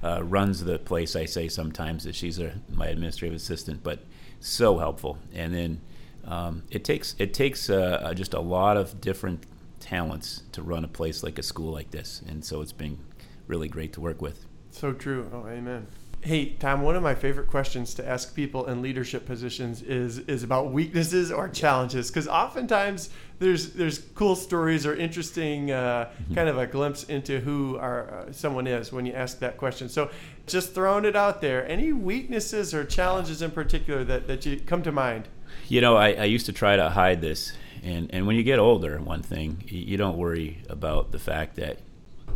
uh, 0.03 0.21
runs 0.23 0.63
the 0.63 0.77
place, 0.77 1.15
I 1.15 1.23
say 1.23 1.47
sometimes 1.47 2.03
that 2.03 2.15
she's 2.15 2.37
a, 2.37 2.53
my 2.73 2.87
administrative 2.87 3.37
assistant, 3.37 3.81
but 3.81 3.99
so 4.41 4.77
helpful. 4.77 5.17
And 5.33 5.53
then 5.53 5.81
um, 6.25 6.63
it 6.69 6.83
takes 6.83 7.15
it 7.17 7.33
takes 7.33 7.69
uh, 7.69 8.01
uh, 8.03 8.13
just 8.13 8.33
a 8.33 8.39
lot 8.39 8.77
of 8.77 8.99
different 8.99 9.43
talents 9.79 10.43
to 10.51 10.61
run 10.61 10.83
a 10.83 10.87
place 10.87 11.23
like 11.23 11.39
a 11.39 11.43
school 11.43 11.71
like 11.71 11.91
this, 11.91 12.21
and 12.27 12.43
so 12.43 12.61
it's 12.61 12.73
been 12.73 12.99
really 13.47 13.67
great 13.67 13.93
to 13.93 14.01
work 14.01 14.21
with. 14.21 14.45
So 14.71 14.93
true. 14.93 15.29
Oh, 15.33 15.47
amen. 15.47 15.87
Hey, 16.23 16.49
Tom, 16.59 16.83
one 16.83 16.95
of 16.95 17.01
my 17.01 17.15
favorite 17.15 17.47
questions 17.47 17.95
to 17.95 18.07
ask 18.07 18.35
people 18.35 18.67
in 18.67 18.83
leadership 18.83 19.25
positions 19.25 19.81
is 19.81 20.19
is 20.19 20.43
about 20.43 20.71
weaknesses 20.71 21.31
or 21.31 21.49
challenges 21.49 22.09
because 22.11 22.27
oftentimes 22.27 23.09
there's 23.39 23.73
there's 23.73 23.97
cool 24.13 24.35
stories 24.35 24.85
or 24.85 24.95
interesting 24.95 25.71
uh, 25.71 26.11
mm-hmm. 26.13 26.35
kind 26.35 26.47
of 26.47 26.59
a 26.59 26.67
glimpse 26.67 27.05
into 27.05 27.39
who 27.39 27.75
our 27.77 28.13
uh, 28.13 28.31
someone 28.31 28.67
is 28.67 28.93
when 28.93 29.07
you 29.07 29.13
ask 29.13 29.39
that 29.39 29.57
question. 29.57 29.89
So, 29.89 30.11
just 30.45 30.75
throwing 30.75 31.05
it 31.05 31.15
out 31.15 31.41
there, 31.41 31.67
any 31.67 31.91
weaknesses 31.91 32.71
or 32.71 32.85
challenges 32.85 33.41
in 33.41 33.49
particular 33.49 34.03
that, 34.03 34.27
that 34.27 34.45
you 34.45 34.59
come 34.59 34.83
to 34.83 34.91
mind? 34.91 35.27
You 35.69 35.81
know, 35.81 35.97
I, 35.97 36.11
I 36.11 36.23
used 36.25 36.45
to 36.45 36.53
try 36.53 36.75
to 36.75 36.91
hide 36.91 37.21
this, 37.21 37.53
and 37.81 38.13
and 38.13 38.27
when 38.27 38.35
you 38.35 38.43
get 38.43 38.59
older, 38.59 39.01
one 39.01 39.23
thing 39.23 39.63
you 39.65 39.97
don't 39.97 40.17
worry 40.17 40.61
about 40.69 41.11
the 41.11 41.19
fact 41.19 41.55
that 41.55 41.79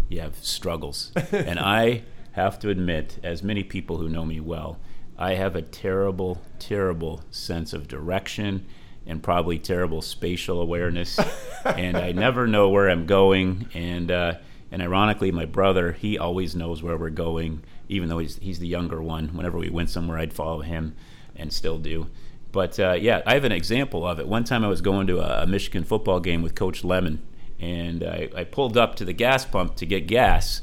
you 0.09 0.21
have 0.21 0.43
struggles, 0.43 1.11
and 1.31 1.59
I 1.59 2.01
have 2.35 2.59
to 2.59 2.69
admit, 2.69 3.17
as 3.23 3.41
many 3.41 3.63
people 3.63 3.97
who 3.97 4.09
know 4.09 4.25
me 4.25 4.41
well, 4.41 4.77
I 5.17 5.35
have 5.35 5.55
a 5.55 5.61
terrible, 5.61 6.41
terrible 6.59 7.23
sense 7.31 7.71
of 7.71 7.87
direction 7.87 8.65
and 9.07 9.23
probably 9.23 9.57
terrible 9.57 10.01
spatial 10.01 10.61
awareness, 10.61 11.17
and 11.65 11.95
I 11.95 12.11
never 12.11 12.45
know 12.45 12.67
where 12.67 12.89
I'm 12.89 13.05
going. 13.05 13.69
And 13.73 14.11
uh, 14.11 14.33
and 14.69 14.81
ironically, 14.81 15.31
my 15.31 15.45
brother 15.45 15.93
he 15.93 16.17
always 16.17 16.57
knows 16.57 16.83
where 16.83 16.97
we're 16.97 17.09
going, 17.09 17.63
even 17.87 18.09
though 18.09 18.17
he's 18.17 18.37
he's 18.39 18.59
the 18.59 18.67
younger 18.67 19.01
one. 19.01 19.29
Whenever 19.29 19.57
we 19.57 19.69
went 19.69 19.89
somewhere, 19.89 20.17
I'd 20.17 20.33
follow 20.33 20.59
him, 20.59 20.93
and 21.37 21.53
still 21.53 21.77
do. 21.77 22.07
But 22.51 22.77
uh, 22.81 22.97
yeah, 22.99 23.21
I 23.25 23.35
have 23.35 23.45
an 23.45 23.53
example 23.53 24.05
of 24.05 24.19
it. 24.19 24.27
One 24.27 24.43
time 24.43 24.65
I 24.65 24.67
was 24.67 24.81
going 24.81 25.07
to 25.07 25.21
a, 25.21 25.47
Michigan 25.47 25.85
football 25.85 26.19
game 26.19 26.41
with 26.41 26.53
Coach 26.53 26.83
Lemon, 26.83 27.25
and 27.61 28.03
I, 28.03 28.29
I 28.35 28.43
pulled 28.43 28.75
up 28.75 28.95
to 28.95 29.05
the 29.05 29.13
gas 29.13 29.45
pump 29.45 29.77
to 29.77 29.85
get 29.85 30.07
gas, 30.07 30.61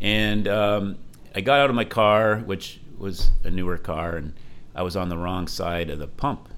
and 0.00 0.48
um, 0.48 0.96
I 1.34 1.40
got 1.40 1.60
out 1.60 1.70
of 1.70 1.76
my 1.76 1.84
car, 1.84 2.38
which 2.38 2.80
was 2.98 3.30
a 3.44 3.50
newer 3.50 3.78
car, 3.78 4.16
and 4.16 4.34
I 4.74 4.82
was 4.82 4.96
on 4.96 5.08
the 5.08 5.16
wrong 5.16 5.46
side 5.46 5.90
of 5.90 5.98
the 5.98 6.06
pump. 6.06 6.48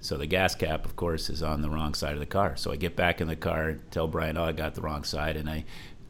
So 0.00 0.16
the 0.16 0.26
gas 0.26 0.54
cap, 0.54 0.84
of 0.84 0.94
course, 0.94 1.28
is 1.30 1.42
on 1.42 1.62
the 1.62 1.70
wrong 1.70 1.94
side 1.94 2.12
of 2.12 2.20
the 2.20 2.26
car. 2.26 2.56
So 2.56 2.70
I 2.70 2.76
get 2.76 2.94
back 2.94 3.20
in 3.20 3.26
the 3.26 3.36
car, 3.36 3.70
and 3.70 3.90
tell 3.90 4.06
Brian, 4.06 4.36
"Oh, 4.36 4.44
I 4.44 4.52
got 4.52 4.74
the 4.74 4.82
wrong 4.82 5.02
side," 5.02 5.36
and 5.36 5.48
I, 5.48 5.64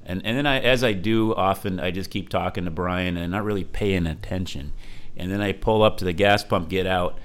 and 0.05 0.21
and 0.25 0.37
then 0.37 0.47
I, 0.47 0.61
as 0.61 0.85
I 0.85 0.93
do 0.93 1.35
often, 1.35 1.81
I 1.81 1.91
just 1.91 2.11
keep 2.11 2.29
talking 2.29 2.65
to 2.65 2.71
Brian 2.71 3.17
and 3.17 3.33
not 3.33 3.45
really 3.45 3.65
paying 3.65 4.07
attention, 4.07 4.73
and 5.17 5.31
then 5.31 5.41
I 5.41 5.53
pull 5.53 5.83
up 5.83 5.97
to 5.99 6.05
the 6.05 6.13
gas 6.13 6.45
pump, 6.45 6.69
get 6.69 6.87
out, 6.87 7.19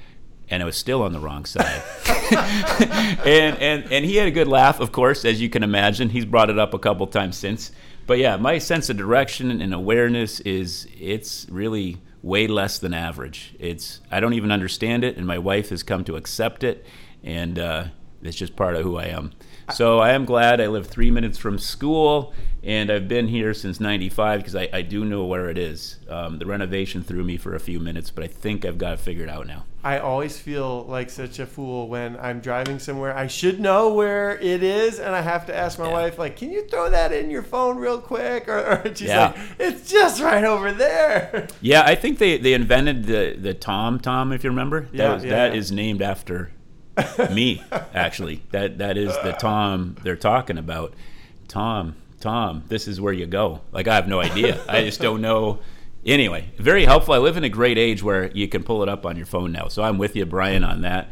and 0.50 0.62
I 0.62 0.66
was 0.66 0.78
still 0.78 1.02
on 1.02 1.12
the 1.12 1.20
wrong 1.20 1.46
side. 1.46 1.82
and 3.26 3.58
and 3.58 3.92
and 3.92 4.06
he 4.06 4.16
had 4.16 4.28
a 4.28 4.32
good 4.32 4.48
laugh, 4.48 4.80
of 4.80 4.92
course, 4.92 5.26
as 5.26 5.42
you 5.42 5.50
can 5.50 5.64
imagine. 5.64 6.10
He's 6.10 6.26
brought 6.26 6.50
it 6.50 6.60
up 6.60 6.74
a 6.74 6.80
couple 6.80 7.08
times 7.08 7.38
since 7.38 7.72
but 8.08 8.18
yeah, 8.18 8.38
my 8.38 8.58
sense 8.58 8.90
of 8.90 8.98
direction 8.98 9.62
and 9.62 9.74
awareness 9.74 10.40
is 10.42 10.88
it's 11.00 11.48
really 11.50 11.98
way 12.24 12.48
less 12.48 12.80
than 12.80 12.94
average. 12.94 13.56
It's 13.60 14.02
I 14.12 14.20
don't 14.20 14.34
even 14.34 14.52
understand 14.52 15.04
it, 15.04 15.18
and 15.18 15.26
my 15.26 15.38
wife 15.38 15.70
has 15.70 15.84
come 15.84 16.04
to 16.06 16.16
accept 16.16 16.64
it, 16.64 16.86
and 17.24 17.58
uh, 17.58 17.86
it's 18.22 18.38
just 18.38 18.56
part 18.56 18.76
of 18.76 18.84
who 18.84 18.98
I 18.98 19.06
am. 19.06 19.32
So 19.74 20.00
I 20.00 20.12
am 20.12 20.26
glad 20.26 20.60
I 20.60 20.68
live 20.68 20.88
three 20.88 21.12
minutes 21.12 21.38
from 21.38 21.58
school, 21.58 22.34
and 22.64 22.92
I've 22.92 23.08
been 23.08 23.28
here 23.28 23.54
since 23.54 23.80
'95 23.80 24.40
because 24.40 24.56
I, 24.56 24.68
I, 24.74 24.82
do 24.82 25.06
know 25.06 25.26
where 25.26 25.50
it 25.50 25.58
is. 25.58 25.98
Um, 26.10 26.40
the 26.40 26.46
renovation 26.46 27.04
threw 27.04 27.24
me 27.24 27.38
for 27.38 27.56
a 27.56 27.60
few 27.60 27.80
minutes, 27.80 28.12
but 28.12 28.24
I 28.24 28.28
think 28.28 28.66
I've 28.66 28.78
got 28.78 28.94
it 28.94 29.00
figured 29.00 29.30
out 29.30 29.48
now. 29.48 29.66
I 29.84 29.98
always 30.00 30.38
feel 30.38 30.84
like 30.84 31.10
such 31.10 31.40
a 31.40 31.46
fool 31.46 31.88
when 31.88 32.18
I'm 32.18 32.40
driving 32.40 32.78
somewhere. 32.78 33.16
I 33.16 33.28
should 33.28 33.60
know 33.60 33.94
where 33.94 34.38
it 34.38 34.62
is, 34.62 35.00
and 35.00 35.16
I 35.16 35.22
have 35.22 35.46
to 35.48 35.56
ask 35.56 35.80
my 35.80 35.88
yeah. 35.88 35.94
wife, 35.94 36.20
like, 36.20 36.36
"Can 36.36 36.52
you 36.52 36.68
throw 36.68 36.90
that 36.90 37.12
in 37.12 37.32
your 37.32 37.44
phone 37.44 37.78
real 37.78 38.00
quick?" 38.00 38.48
Or, 38.48 38.60
or 38.60 38.84
she's 38.96 39.08
yeah. 39.08 39.28
like, 39.28 39.38
"It's 39.58 39.90
just 39.90 40.22
right 40.22 40.44
over 40.44 40.72
there." 40.72 41.48
Yeah, 41.62 41.84
I 41.86 41.96
think 41.96 42.20
they, 42.20 42.38
they 42.38 42.54
invented 42.54 43.06
the 43.06 43.36
the 43.40 43.54
Tom 43.54 44.00
Tom, 44.00 44.34
if 44.34 44.44
you 44.44 44.50
remember. 44.50 44.82
That 44.82 44.98
yeah, 44.98 45.14
was, 45.14 45.24
that 45.24 45.56
is 45.56 45.72
named 45.72 46.02
after 46.02 46.52
me. 47.32 47.64
Actually, 47.94 48.44
that 48.52 48.78
that 48.80 48.98
is 48.98 49.14
the 49.24 49.34
Tom 49.34 49.96
they're 50.04 50.16
talking 50.16 50.58
about. 50.58 50.94
Tom, 51.48 51.96
Tom, 52.20 52.64
this 52.68 52.88
is 52.88 53.02
where 53.02 53.14
you 53.14 53.26
go. 53.26 53.62
Like 53.72 53.88
I 53.88 53.96
have 53.96 54.08
no 54.08 54.22
idea. 54.22 54.62
I 54.68 54.84
just 54.84 55.02
don't 55.02 55.22
know 55.22 55.60
anyway, 56.06 56.52
very 56.58 56.86
helpful. 56.86 57.14
I 57.14 57.18
live 57.18 57.38
in 57.38 57.44
a 57.44 57.50
great 57.50 57.78
age 57.78 58.04
where 58.04 58.32
you 58.32 58.48
can 58.48 58.64
pull 58.64 58.84
it 58.84 58.90
up 58.90 59.06
on 59.06 59.18
your 59.18 59.26
phone 59.26 59.52
now. 59.52 59.68
So 59.68 59.84
I'm 59.84 59.98
with 59.98 60.16
you, 60.16 60.26
Brian, 60.26 60.64
on 60.64 60.82
that. 60.82 61.10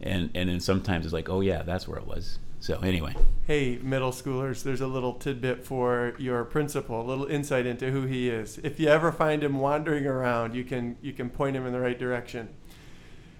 And 0.00 0.30
and 0.34 0.48
then 0.48 0.60
sometimes 0.60 1.04
it's 1.06 1.12
like, 1.12 1.28
oh 1.28 1.40
yeah, 1.40 1.62
that's 1.62 1.88
where 1.88 1.98
it 1.98 2.06
was. 2.06 2.38
So 2.60 2.80
anyway. 2.80 3.14
Hey, 3.46 3.78
middle 3.82 4.10
schoolers, 4.10 4.62
there's 4.62 4.80
a 4.80 4.86
little 4.86 5.14
tidbit 5.14 5.66
for 5.66 6.14
your 6.18 6.44
principal, 6.44 7.02
a 7.02 7.06
little 7.06 7.26
insight 7.26 7.66
into 7.66 7.90
who 7.90 8.02
he 8.02 8.30
is. 8.30 8.58
If 8.64 8.80
you 8.80 8.88
ever 8.88 9.12
find 9.12 9.44
him 9.44 9.58
wandering 9.58 10.06
around, 10.06 10.54
you 10.54 10.64
can 10.64 10.96
you 11.02 11.12
can 11.12 11.30
point 11.30 11.56
him 11.56 11.66
in 11.66 11.72
the 11.72 11.80
right 11.80 11.98
direction. 11.98 12.48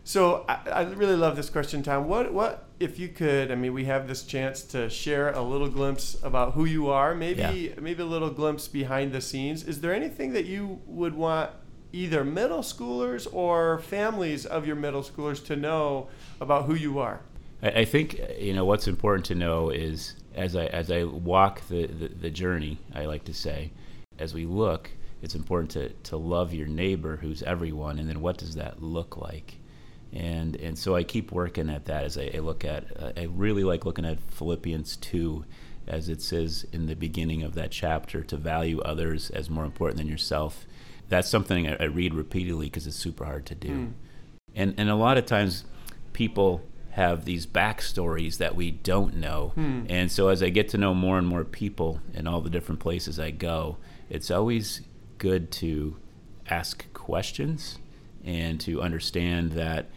So 0.07 0.45
I, 0.47 0.59
I, 0.71 0.83
really 0.83 1.17
love 1.17 1.35
this 1.35 1.49
question, 1.49 1.83
Tom. 1.83 2.07
What 2.07 2.33
what 2.35 2.69
if 2.79 2.99
you 2.99 3.09
could? 3.09 3.51
I 3.51 3.55
mean, 3.55 3.73
we 3.73 3.87
have 3.87 4.07
this 4.07 4.23
chance 4.23 4.63
to 4.65 4.91
share 4.91 5.31
a 5.31 5.41
little 5.41 5.71
glimpse 5.71 6.15
about 6.23 6.53
who 6.53 6.67
you 6.67 6.91
are. 6.91 7.15
Maybe 7.15 7.41
yeah. 7.41 7.81
maybe 7.81 8.03
a 8.03 8.07
little 8.07 8.29
glimpse 8.29 8.69
behind 8.69 9.13
the 9.13 9.23
scenes. 9.23 9.65
Is 9.65 9.81
there 9.81 9.95
anything 9.95 10.35
that 10.35 10.45
you 10.45 10.83
would 10.85 11.15
want 11.15 11.53
either 11.91 12.23
middle 12.23 12.61
schoolers 12.61 13.27
or 13.33 13.79
families 13.79 14.45
of 14.45 14.67
your 14.67 14.77
middle 14.77 15.03
schoolers 15.03 15.43
to 15.47 15.57
know 15.57 16.09
about 16.39 16.67
who 16.67 16.75
you 16.75 16.99
are? 16.99 17.21
I, 17.63 17.69
I 17.69 17.85
think 17.87 18.21
you 18.39 18.53
know 18.53 18.67
what's 18.67 18.87
important 18.87 19.25
to 19.27 19.35
know 19.35 19.71
is 19.71 20.17
as 20.35 20.55
I 20.55 20.67
as 20.67 20.91
I 20.91 21.05
walk 21.05 21.67
the, 21.69 21.87
the, 21.87 22.09
the 22.09 22.31
journey. 22.31 22.79
I 22.95 23.07
like 23.07 23.25
to 23.25 23.35
say, 23.35 23.73
as 24.19 24.35
we 24.35 24.45
look, 24.45 24.91
it's 25.23 25.35
important 25.35 25.71
to 25.71 25.89
to 26.11 26.19
love 26.19 26.53
your 26.53 26.67
neighbor, 26.67 27.17
who's 27.17 27.43
everyone, 27.43 27.99
and 27.99 28.07
then 28.07 28.21
what 28.21 28.37
does 28.37 28.55
that 28.57 28.83
look 28.83 29.17
like? 29.17 29.61
And 30.15 30.55
and 30.57 30.79
so 30.79 30.95
I 30.95 31.03
keep 31.03 31.33
working 31.33 31.69
at 31.69 31.87
that 31.87 32.05
as 32.05 32.17
I, 32.17 32.31
I 32.35 32.39
look 32.39 32.65
at. 32.65 32.85
Uh, 33.01 33.13
I 33.17 33.25
really 33.25 33.65
like 33.65 33.85
looking 33.85 34.05
at 34.05 34.21
Philippians 34.31 34.97
two, 34.97 35.45
as 35.89 36.09
it 36.09 36.23
says 36.23 36.65
in 36.73 36.87
the 36.87 36.95
beginning 36.95 37.43
of 37.43 37.55
that 37.55 37.73
chapter, 37.73 38.23
to 38.23 38.37
value 38.37 38.81
others 38.81 39.31
as 39.31 39.51
more 39.51 39.65
important 39.65 39.99
than 39.99 40.07
yourself. 40.07 40.67
That's 41.09 41.29
something 41.29 41.69
I, 41.69 41.77
I 41.81 41.85
read 41.85 42.15
repeatedly 42.15 42.67
because 42.67 42.87
it's 42.87 42.97
super 42.97 43.25
hard 43.25 43.45
to 43.47 43.57
do, 43.57 43.69
mm. 43.69 43.93
and 44.55 44.75
and 44.79 44.89
a 44.89 44.95
lot 44.95 45.19
of 45.19 45.27
times 45.27 45.65
people 46.13 46.63
have 46.93 47.25
these 47.25 47.45
backstories 47.45 48.39
that 48.39 48.55
we 48.55 48.71
don't 48.71 49.17
know, 49.17 49.53
mm. 49.57 49.85
and 49.91 50.13
so 50.13 50.29
as 50.29 50.45
I 50.45 50.49
get 50.49 50.69
to 50.71 50.79
know 50.79 50.95
more 50.95 51.19
and 51.19 51.27
more 51.27 51.45
people 51.45 52.01
in 52.15 52.29
all 52.29 52.41
the 52.41 52.51
different 52.51 52.81
places 52.81 53.19
I 53.19 53.33
go, 53.33 53.79
it's 54.09 54.31
always 54.31 54.83
good 55.19 55.51
to 55.51 55.97
ask 56.49 56.93
questions 56.93 57.79
and 58.25 58.61
to 58.61 58.81
understand 58.81 59.53
that 59.53 59.91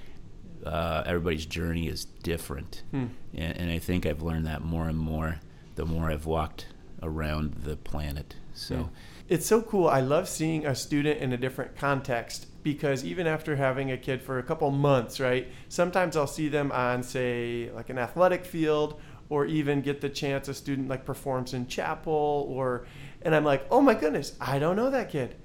uh, 0.67 1.03
everybody's 1.05 1.45
journey 1.45 1.87
is 1.87 2.05
different, 2.05 2.83
hmm. 2.91 3.07
and, 3.33 3.57
and, 3.57 3.71
I 3.71 3.79
think 3.79 4.05
I've 4.05 4.21
learned 4.21 4.45
that 4.47 4.61
more 4.61 4.87
and 4.87 4.97
more 4.97 5.39
the 5.75 5.85
more 5.85 6.09
I've 6.09 6.25
walked 6.25 6.67
around 7.01 7.53
the 7.63 7.77
planet. 7.77 8.35
So. 8.53 8.75
Hmm. 8.75 8.93
It's 9.29 9.45
so 9.45 9.61
cool. 9.61 9.87
I 9.89 9.99
love 9.99 10.29
seeing 10.29 10.65
a 10.65 10.73
student 10.73 11.19
in 11.19 11.33
a 11.33 11.37
different 11.37 11.75
context 11.75 12.47
because 12.63 13.03
even 13.03 13.27
after 13.27 13.57
having 13.57 13.91
a 13.91 13.97
kid 13.97 14.21
for 14.21 14.39
a 14.39 14.43
couple 14.43 14.71
months, 14.71 15.19
right? 15.19 15.49
Sometimes 15.67 16.15
I'll 16.15 16.27
see 16.27 16.47
them 16.47 16.71
on, 16.71 17.03
say, 17.03 17.69
like 17.75 17.89
an 17.89 17.97
athletic 17.97 18.45
field 18.45 19.01
or 19.29 19.45
even 19.45 19.81
get 19.81 20.01
the 20.01 20.09
chance 20.09 20.47
a 20.47 20.53
student 20.53 20.87
like 20.87 21.05
performs 21.05 21.53
in 21.53 21.67
chapel 21.67 22.45
or 22.49 22.85
and 23.21 23.35
i'm 23.35 23.43
like 23.43 23.65
oh 23.71 23.81
my 23.81 23.93
goodness 23.93 24.33
i 24.39 24.59
don't 24.59 24.75
know 24.75 24.89
that 24.89 25.09
kid 25.09 25.35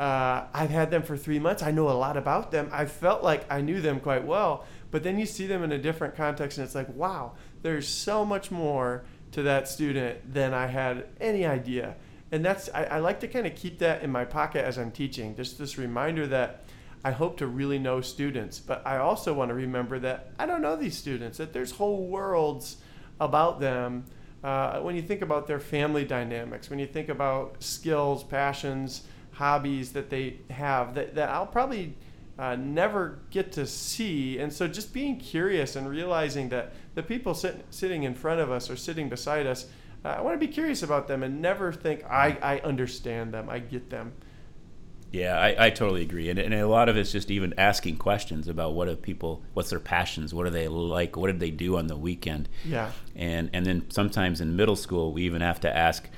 uh, 0.00 0.46
i've 0.54 0.70
had 0.70 0.90
them 0.90 1.02
for 1.02 1.16
three 1.16 1.38
months. 1.38 1.62
I 1.62 1.70
know 1.70 1.90
a 1.90 1.92
lot 1.92 2.16
about 2.16 2.50
them. 2.50 2.68
I 2.72 2.86
felt 2.86 3.22
like 3.22 3.44
i 3.52 3.60
knew 3.60 3.80
them 3.80 4.00
quite 4.00 4.24
well 4.24 4.64
but 4.90 5.02
then 5.04 5.18
you 5.18 5.26
see 5.26 5.46
them 5.46 5.62
in 5.62 5.72
a 5.72 5.78
different 5.78 6.16
context 6.16 6.58
and 6.58 6.64
it's 6.64 6.74
like 6.74 6.88
wow 6.94 7.32
there's 7.62 7.86
so 7.86 8.24
much 8.24 8.50
more 8.50 9.04
to 9.32 9.42
that 9.42 9.68
student 9.68 10.32
than 10.32 10.54
i 10.54 10.66
had 10.66 11.06
any 11.20 11.44
idea. 11.44 11.94
And 12.32 12.44
that's 12.44 12.70
i, 12.74 12.84
I 12.84 12.98
like 12.98 13.20
to 13.20 13.28
kind 13.28 13.46
of 13.46 13.54
keep 13.54 13.78
that 13.80 14.02
in 14.02 14.10
my 14.10 14.24
pocket 14.24 14.64
as 14.64 14.78
i'm 14.78 14.90
teaching. 14.90 15.36
Just 15.36 15.58
this 15.58 15.76
reminder 15.76 16.26
that 16.28 16.64
I 17.02 17.12
hope 17.12 17.38
to 17.38 17.46
really 17.46 17.78
know 17.78 18.00
students, 18.00 18.58
but 18.58 18.86
I 18.86 18.98
also 18.98 19.32
want 19.32 19.48
to 19.48 19.54
remember 19.54 19.98
that 20.00 20.32
I 20.38 20.44
don't 20.46 20.60
know 20.60 20.76
these 20.76 20.96
students, 20.96 21.38
that 21.38 21.52
there's 21.52 21.72
whole 21.72 22.06
worlds 22.06 22.76
about 23.20 23.60
them. 23.60 24.04
Uh, 24.44 24.80
when 24.80 24.96
you 24.96 25.02
think 25.02 25.22
about 25.22 25.46
their 25.46 25.60
family 25.60 26.04
dynamics, 26.04 26.68
when 26.68 26.78
you 26.78 26.86
think 26.86 27.08
about 27.08 27.62
skills, 27.62 28.22
passions, 28.22 29.02
hobbies 29.40 29.92
that 29.92 30.10
they 30.10 30.36
have, 30.50 30.94
that, 30.94 31.14
that 31.14 31.30
I'll 31.30 31.46
probably 31.46 31.94
uh, 32.38 32.56
never 32.56 33.18
get 33.30 33.52
to 33.52 33.66
see. 33.66 34.38
And 34.38 34.52
so 34.52 34.68
just 34.68 34.92
being 34.92 35.18
curious 35.18 35.76
and 35.76 35.88
realizing 35.88 36.50
that 36.50 36.72
the 36.94 37.02
people 37.02 37.32
sit, 37.34 37.64
sitting 37.70 38.02
in 38.02 38.14
front 38.14 38.40
of 38.40 38.50
us 38.50 38.68
or 38.70 38.76
sitting 38.76 39.08
beside 39.08 39.46
us, 39.46 39.66
uh, 40.04 40.08
I 40.08 40.20
want 40.20 40.38
to 40.38 40.46
be 40.46 40.52
curious 40.52 40.82
about 40.82 41.08
them 41.08 41.22
and 41.22 41.40
never 41.40 41.72
think 41.72 42.04
I, 42.04 42.36
I 42.42 42.58
understand 42.60 43.32
them, 43.32 43.48
I 43.48 43.58
get 43.60 43.88
them. 43.88 44.12
Yeah, 45.12 45.36
I, 45.40 45.66
I 45.66 45.70
totally 45.70 46.02
agree, 46.02 46.30
and, 46.30 46.38
and 46.38 46.54
a 46.54 46.68
lot 46.68 46.88
of 46.88 46.96
it's 46.96 47.10
just 47.10 47.32
even 47.32 47.52
asking 47.58 47.96
questions 47.96 48.46
about 48.46 48.74
what 48.74 48.86
are 48.88 48.94
people, 48.94 49.42
what's 49.54 49.70
their 49.70 49.80
passions, 49.80 50.32
what 50.32 50.46
are 50.46 50.50
they 50.50 50.68
like, 50.68 51.16
what 51.16 51.26
did 51.26 51.40
they 51.40 51.50
do 51.50 51.76
on 51.78 51.88
the 51.88 51.96
weekend, 51.96 52.48
Yeah. 52.64 52.92
and 53.16 53.50
and 53.52 53.66
then 53.66 53.90
sometimes 53.90 54.40
in 54.40 54.54
middle 54.54 54.76
school 54.76 55.12
we 55.12 55.22
even 55.24 55.40
have 55.40 55.58
to 55.60 55.76
ask 55.76 56.08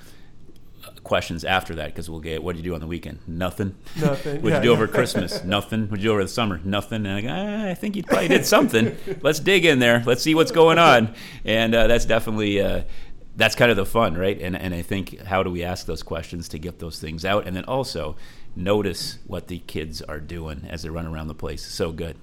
questions 1.05 1.45
after 1.45 1.75
that 1.77 1.87
because 1.87 2.09
we'll 2.09 2.21
get 2.21 2.43
what 2.43 2.55
did 2.57 2.65
you 2.65 2.71
do 2.71 2.75
on 2.75 2.81
the 2.81 2.87
weekend? 2.87 3.19
Nothing. 3.27 3.75
Nothing. 4.01 4.37
What'd 4.43 4.51
Yeah, 4.51 4.57
you 4.57 4.63
do 4.63 4.69
yeah. 4.69 4.75
over 4.75 4.87
Christmas? 4.89 5.43
Nothing. 5.57 5.83
What'd 5.89 5.99
you 6.03 6.09
do 6.11 6.13
over 6.13 6.23
the 6.23 6.29
summer? 6.29 6.61
Nothing. 6.65 7.07
And 7.07 7.15
I 7.17 7.21
go, 7.21 7.29
ah, 7.31 7.71
I 7.71 7.75
think 7.75 7.97
you 7.97 8.03
probably 8.03 8.29
did 8.29 8.47
something. 8.47 8.97
Let's 9.23 9.41
dig 9.41 9.65
in 9.65 9.79
there. 9.79 10.03
Let's 10.07 10.23
see 10.23 10.35
what's 10.35 10.53
going 10.53 10.79
on. 10.79 11.15
And 11.45 11.75
uh, 11.75 11.87
that's 11.87 12.05
definitely 12.05 12.61
uh, 12.61 12.83
that's 13.37 13.55
kind 13.55 13.71
of 13.71 13.77
the 13.77 13.87
fun, 13.87 14.17
right? 14.17 14.41
And 14.41 14.57
and 14.57 14.75
I 14.75 14.83
think 14.83 15.21
how 15.23 15.43
do 15.43 15.51
we 15.51 15.63
ask 15.65 15.87
those 15.87 16.03
questions 16.03 16.49
to 16.51 16.59
get 16.59 16.79
those 16.79 17.01
things 17.01 17.25
out, 17.25 17.47
and 17.47 17.57
then 17.57 17.65
also 17.65 18.17
notice 18.55 19.19
what 19.27 19.49
the 19.49 19.59
kids 19.61 20.03
are 20.03 20.21
doing 20.21 20.67
as 20.69 20.83
they 20.83 20.91
run 20.91 21.07
around 21.07 21.29
the 21.29 21.35
place. 21.35 21.65
So 21.65 21.91
good. 21.93 22.17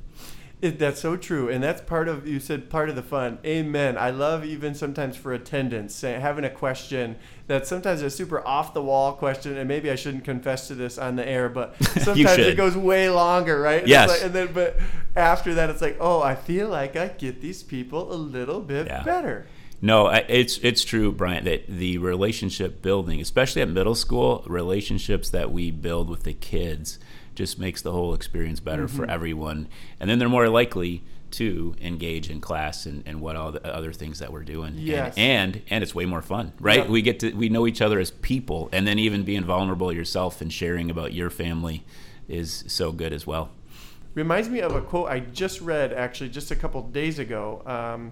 It, 0.62 0.78
that's 0.78 1.00
so 1.00 1.16
true, 1.16 1.48
and 1.48 1.64
that's 1.64 1.80
part 1.80 2.10
of 2.10 2.28
you 2.28 2.42
said 2.42 2.70
part 2.70 2.90
of 2.90 2.98
the 2.98 3.02
fun. 3.02 3.38
Amen. 3.46 3.98
I 3.98 4.10
love 4.10 4.44
even 4.44 4.76
sometimes 4.76 5.16
for 5.16 5.32
attendance 5.32 5.96
say, 5.96 6.20
having 6.20 6.44
a 6.44 6.50
question 6.50 7.16
that 7.48 7.66
sometimes 7.66 8.02
a 8.02 8.10
super 8.10 8.46
off 8.46 8.74
the 8.74 8.82
wall 8.82 9.14
question, 9.14 9.56
and 9.58 9.70
maybe 9.70 9.90
I 9.90 9.96
shouldn't 9.96 10.26
confess 10.26 10.68
to 10.68 10.76
this 10.76 10.98
on 10.98 11.16
the 11.16 11.26
air, 11.26 11.48
but 11.48 11.82
sometimes 12.02 12.40
it 12.40 12.58
goes 12.58 12.76
way 12.76 13.10
longer, 13.10 13.62
right? 13.62 13.80
And 13.82 13.88
Yes. 13.90 14.10
like- 14.10 14.22
and 14.24 14.34
then 14.34 14.52
but 14.54 14.78
after 15.16 15.54
that, 15.54 15.70
it's 15.70 15.82
like, 15.82 15.96
oh, 16.02 16.22
I 16.22 16.36
feel 16.36 16.68
like 16.68 16.98
I 16.98 17.08
get 17.08 17.40
these 17.42 17.64
people 17.64 18.12
a 18.12 18.16
little 18.18 18.60
bit 18.60 18.88
Yeah. 18.88 19.04
better. 19.04 19.48
No, 19.82 20.08
it's 20.10 20.58
it's 20.62 20.84
true, 20.84 21.14
Brian. 21.14 21.46
That 21.46 21.68
the 21.70 22.00
relationship 22.00 22.82
building, 22.82 23.22
especially 23.22 23.62
at 23.62 23.70
middle 23.70 23.96
school, 23.96 24.44
relationships 24.46 25.30
that 25.30 25.54
we 25.54 25.72
build 25.72 26.10
with 26.10 26.24
the 26.24 26.34
kids, 26.34 27.00
just 27.40 27.58
makes 27.58 27.82
the 27.82 27.92
whole 27.94 28.14
experience 28.14 28.60
better 28.60 28.86
Mm-hmm. 28.86 28.98
for 28.98 29.10
everyone. 29.10 29.68
And 30.00 30.10
then 30.10 30.20
they're 30.20 30.28
more 30.30 30.50
likely 30.50 31.04
to 31.32 31.74
engage 31.82 32.30
in 32.30 32.42
class 32.42 32.86
and, 32.86 33.02
and 33.06 33.22
what 33.22 33.36
all 33.38 33.52
the 33.54 33.66
other 33.74 33.94
things 33.94 34.20
that 34.20 34.34
we're 34.34 34.44
doing. 34.44 34.74
And- 34.78 35.18
And, 35.18 35.62
and 35.70 35.82
it's 35.84 35.96
way 35.96 36.06
more 36.06 36.22
fun, 36.22 36.52
right? 36.60 36.84
Yeah. 36.84 36.92
We 36.92 37.02
get 37.02 37.20
to 37.22 37.32
we 37.34 37.48
know 37.50 37.66
each 37.66 37.82
other 37.82 37.98
as 38.00 38.12
people, 38.12 38.68
and 38.74 38.86
then 38.88 39.00
even 39.00 39.24
being 39.24 39.46
vulnerable 39.46 39.94
yourself 39.94 40.42
and 40.42 40.52
sharing 40.52 40.92
about 40.92 41.14
your 41.14 41.30
family 41.30 41.84
is 42.28 42.66
so 42.68 42.92
good 42.92 43.14
as 43.14 43.26
well. 43.26 43.50
reminds 44.16 44.50
me 44.50 44.60
of 44.60 44.76
a 44.76 44.82
quote 44.82 45.08
I 45.10 45.20
just 45.44 45.62
read 45.62 45.94
actually 45.94 46.30
just 46.30 46.52
a 46.52 46.56
couple 46.56 46.82
days 47.02 47.20
ago 47.20 47.62
um, 47.66 48.12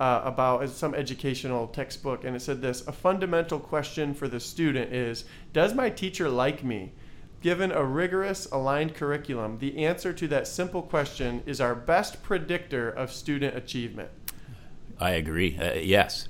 uh, 0.00 0.22
about 0.32 0.68
some 0.70 0.94
educational 0.94 1.66
textbook, 1.66 2.24
and 2.24 2.34
it 2.36 2.40
said 2.40 2.62
this: 2.62 2.86
a 2.86 2.92
fundamental 2.92 3.58
question 3.58 4.14
for 4.14 4.28
the 4.28 4.40
student 4.40 4.92
is, 4.92 5.24
does 5.52 5.74
my 5.74 5.90
teacher 5.90 6.28
like 6.30 6.62
me? 6.64 6.92
Given 7.40 7.70
a 7.70 7.84
rigorous, 7.84 8.46
aligned 8.50 8.94
curriculum, 8.94 9.58
the 9.58 9.84
answer 9.84 10.12
to 10.12 10.26
that 10.28 10.48
simple 10.48 10.82
question 10.82 11.42
is 11.46 11.60
our 11.60 11.74
best 11.74 12.22
predictor 12.22 12.90
of 12.90 13.12
student 13.12 13.56
achievement. 13.56 14.10
I 14.98 15.10
agree. 15.10 15.56
Uh, 15.56 15.74
yes. 15.74 16.28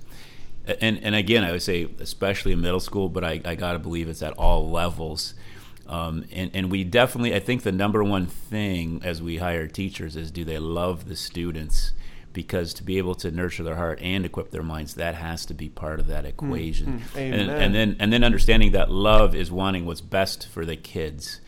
And, 0.83 1.03
and 1.03 1.15
again, 1.15 1.45
I 1.45 1.53
would 1.53 1.63
say, 1.63 1.89
especially 1.99 2.53
in 2.53 2.61
middle 2.61 2.81
school, 2.81 3.09
but 3.09 3.25
I, 3.25 3.41
I 3.43 3.55
got 3.55 3.73
to 3.73 3.79
believe 3.79 4.09
it's 4.09 4.23
at 4.23 4.35
all 4.35 4.71
levels. 4.71 5.35
Um, 5.87 6.27
and, 6.31 6.51
and 6.53 6.71
we 6.71 6.85
definitely, 6.85 7.35
I 7.35 7.41
think 7.41 7.63
the 7.63 7.73
number 7.73 8.05
one 8.05 8.27
thing 8.27 9.01
as 9.03 9.23
we 9.23 9.39
hire 9.39 9.67
teachers 9.67 10.15
is 10.15 10.31
do 10.31 10.45
they 10.45 10.59
love 10.59 11.09
the 11.09 11.17
students? 11.17 11.93
Because 12.33 12.75
to 12.75 12.85
be 12.85 12.99
able 12.99 13.15
to 13.17 13.31
nurture 13.31 13.63
their 13.63 13.77
heart 13.77 14.01
and 14.03 14.25
equip 14.25 14.51
their 14.51 14.63
minds, 14.63 14.95
that 14.95 15.15
has 15.15 15.47
to 15.47 15.55
be 15.55 15.69
part 15.69 15.99
of 15.99 16.07
that 16.09 16.25
equation. 16.25 17.01
mm, 17.15 17.17
and, 17.17 17.51
and 17.51 17.75
then 17.75 17.97
and 17.99 18.13
then 18.13 18.23
understanding 18.23 18.73
that 18.73 18.91
love 18.91 19.35
is 19.35 19.51
wanting 19.51 19.87
what's 19.87 20.01
best 20.03 20.47
for 20.49 20.65
the 20.65 20.77
kids. 20.77 21.41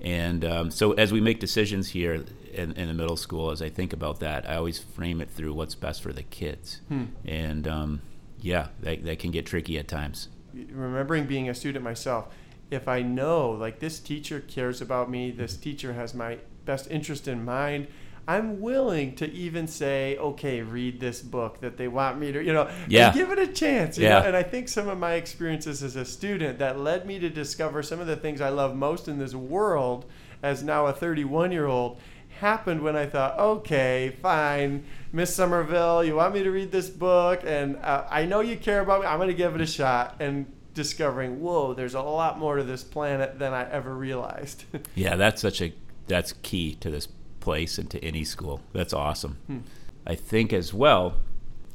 And 0.00 0.44
um, 0.44 0.70
so 0.70 0.92
as 0.92 1.12
we 1.12 1.20
make 1.20 1.40
decisions 1.40 1.88
here 1.88 2.24
in, 2.54 2.72
in 2.72 2.86
the 2.88 2.94
middle 2.94 3.16
school, 3.16 3.50
as 3.50 3.60
I 3.60 3.68
think 3.68 3.92
about 3.92 4.20
that, 4.20 4.48
I 4.48 4.54
always 4.56 4.78
frame 4.78 5.20
it 5.20 5.28
through 5.28 5.54
what's 5.54 5.74
best 5.74 6.02
for 6.02 6.12
the 6.12 6.22
kids. 6.22 6.80
Hmm. 6.88 7.04
And 7.24 7.66
um, 7.66 8.00
yeah, 8.40 8.68
that, 8.80 9.04
that 9.04 9.18
can 9.18 9.32
get 9.32 9.44
tricky 9.44 9.76
at 9.76 9.88
times. 9.88 10.28
remembering 10.54 11.26
being 11.26 11.48
a 11.48 11.54
student 11.54 11.84
myself, 11.84 12.28
if 12.70 12.86
I 12.86 13.02
know 13.02 13.50
like 13.50 13.80
this 13.80 13.98
teacher 13.98 14.40
cares 14.40 14.80
about 14.80 15.10
me, 15.10 15.30
this 15.32 15.54
Mm-hmm. 15.54 15.62
teacher 15.62 15.92
has 15.94 16.14
my 16.14 16.38
best 16.64 16.88
interest 16.90 17.26
in 17.26 17.44
mind, 17.44 17.88
I'm 18.28 18.60
willing 18.60 19.14
to 19.16 19.32
even 19.32 19.66
say, 19.66 20.18
okay, 20.18 20.60
read 20.60 21.00
this 21.00 21.22
book 21.22 21.60
that 21.62 21.78
they 21.78 21.88
want 21.88 22.18
me 22.18 22.30
to, 22.30 22.44
you 22.44 22.52
know, 22.52 22.68
Yeah. 22.86 23.10
give 23.12 23.30
it 23.30 23.38
a 23.38 23.46
chance. 23.46 23.96
You 23.96 24.04
Yeah. 24.04 24.20
know? 24.20 24.26
And 24.26 24.36
I 24.36 24.42
think 24.42 24.68
some 24.68 24.86
of 24.86 24.98
my 24.98 25.14
experiences 25.14 25.82
as 25.82 25.96
a 25.96 26.04
student 26.04 26.58
that 26.58 26.78
led 26.78 27.06
me 27.06 27.18
to 27.20 27.30
discover 27.30 27.82
some 27.82 28.00
of 28.00 28.06
the 28.06 28.16
things 28.16 28.42
I 28.42 28.50
love 28.50 28.76
most 28.76 29.08
in 29.08 29.18
this 29.18 29.34
world 29.34 30.04
as 30.42 30.62
now 30.62 30.84
a 30.86 30.92
31 30.92 31.52
year 31.52 31.66
old 31.66 31.98
happened 32.40 32.82
when 32.82 32.96
I 32.96 33.06
thought, 33.06 33.38
okay, 33.38 34.14
fine, 34.20 34.84
Miss 35.10 35.34
Somerville, 35.34 36.04
you 36.04 36.14
want 36.16 36.34
me 36.34 36.42
to 36.42 36.50
read 36.50 36.70
this 36.70 36.90
book, 36.90 37.40
and 37.44 37.76
uh, 37.78 38.04
I 38.10 38.26
know 38.26 38.40
you 38.40 38.56
care 38.56 38.80
about 38.80 39.00
me. 39.00 39.06
I'm 39.06 39.16
going 39.18 39.28
to 39.28 39.34
give 39.34 39.54
it 39.54 39.60
a 39.62 39.66
shot. 39.66 40.16
And 40.20 40.46
discovering, 40.74 41.40
whoa, 41.40 41.74
there's 41.74 41.94
a 41.94 42.00
lot 42.00 42.38
more 42.38 42.56
to 42.56 42.62
this 42.62 42.84
planet 42.84 43.38
than 43.40 43.52
I 43.52 43.68
ever 43.68 43.92
realized. 43.96 44.62
Yeah, 44.94 45.16
that's 45.16 45.42
such 45.42 45.60
a 45.60 45.72
that's 46.06 46.34
key 46.42 46.76
to 46.76 46.90
this 46.90 47.08
place 47.40 47.78
and 47.78 47.90
to 47.90 48.04
any 48.04 48.24
school. 48.24 48.60
That's 48.72 48.92
awesome. 48.92 49.38
Hmm. 49.46 49.58
I 50.06 50.14
think 50.14 50.52
as 50.52 50.72
well 50.72 51.16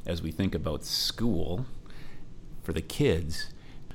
as 0.06 0.22
we 0.22 0.30
think 0.30 0.54
about 0.54 0.84
school 0.84 1.66
for 2.62 2.72
the 2.72 2.82
kids, 2.82 3.50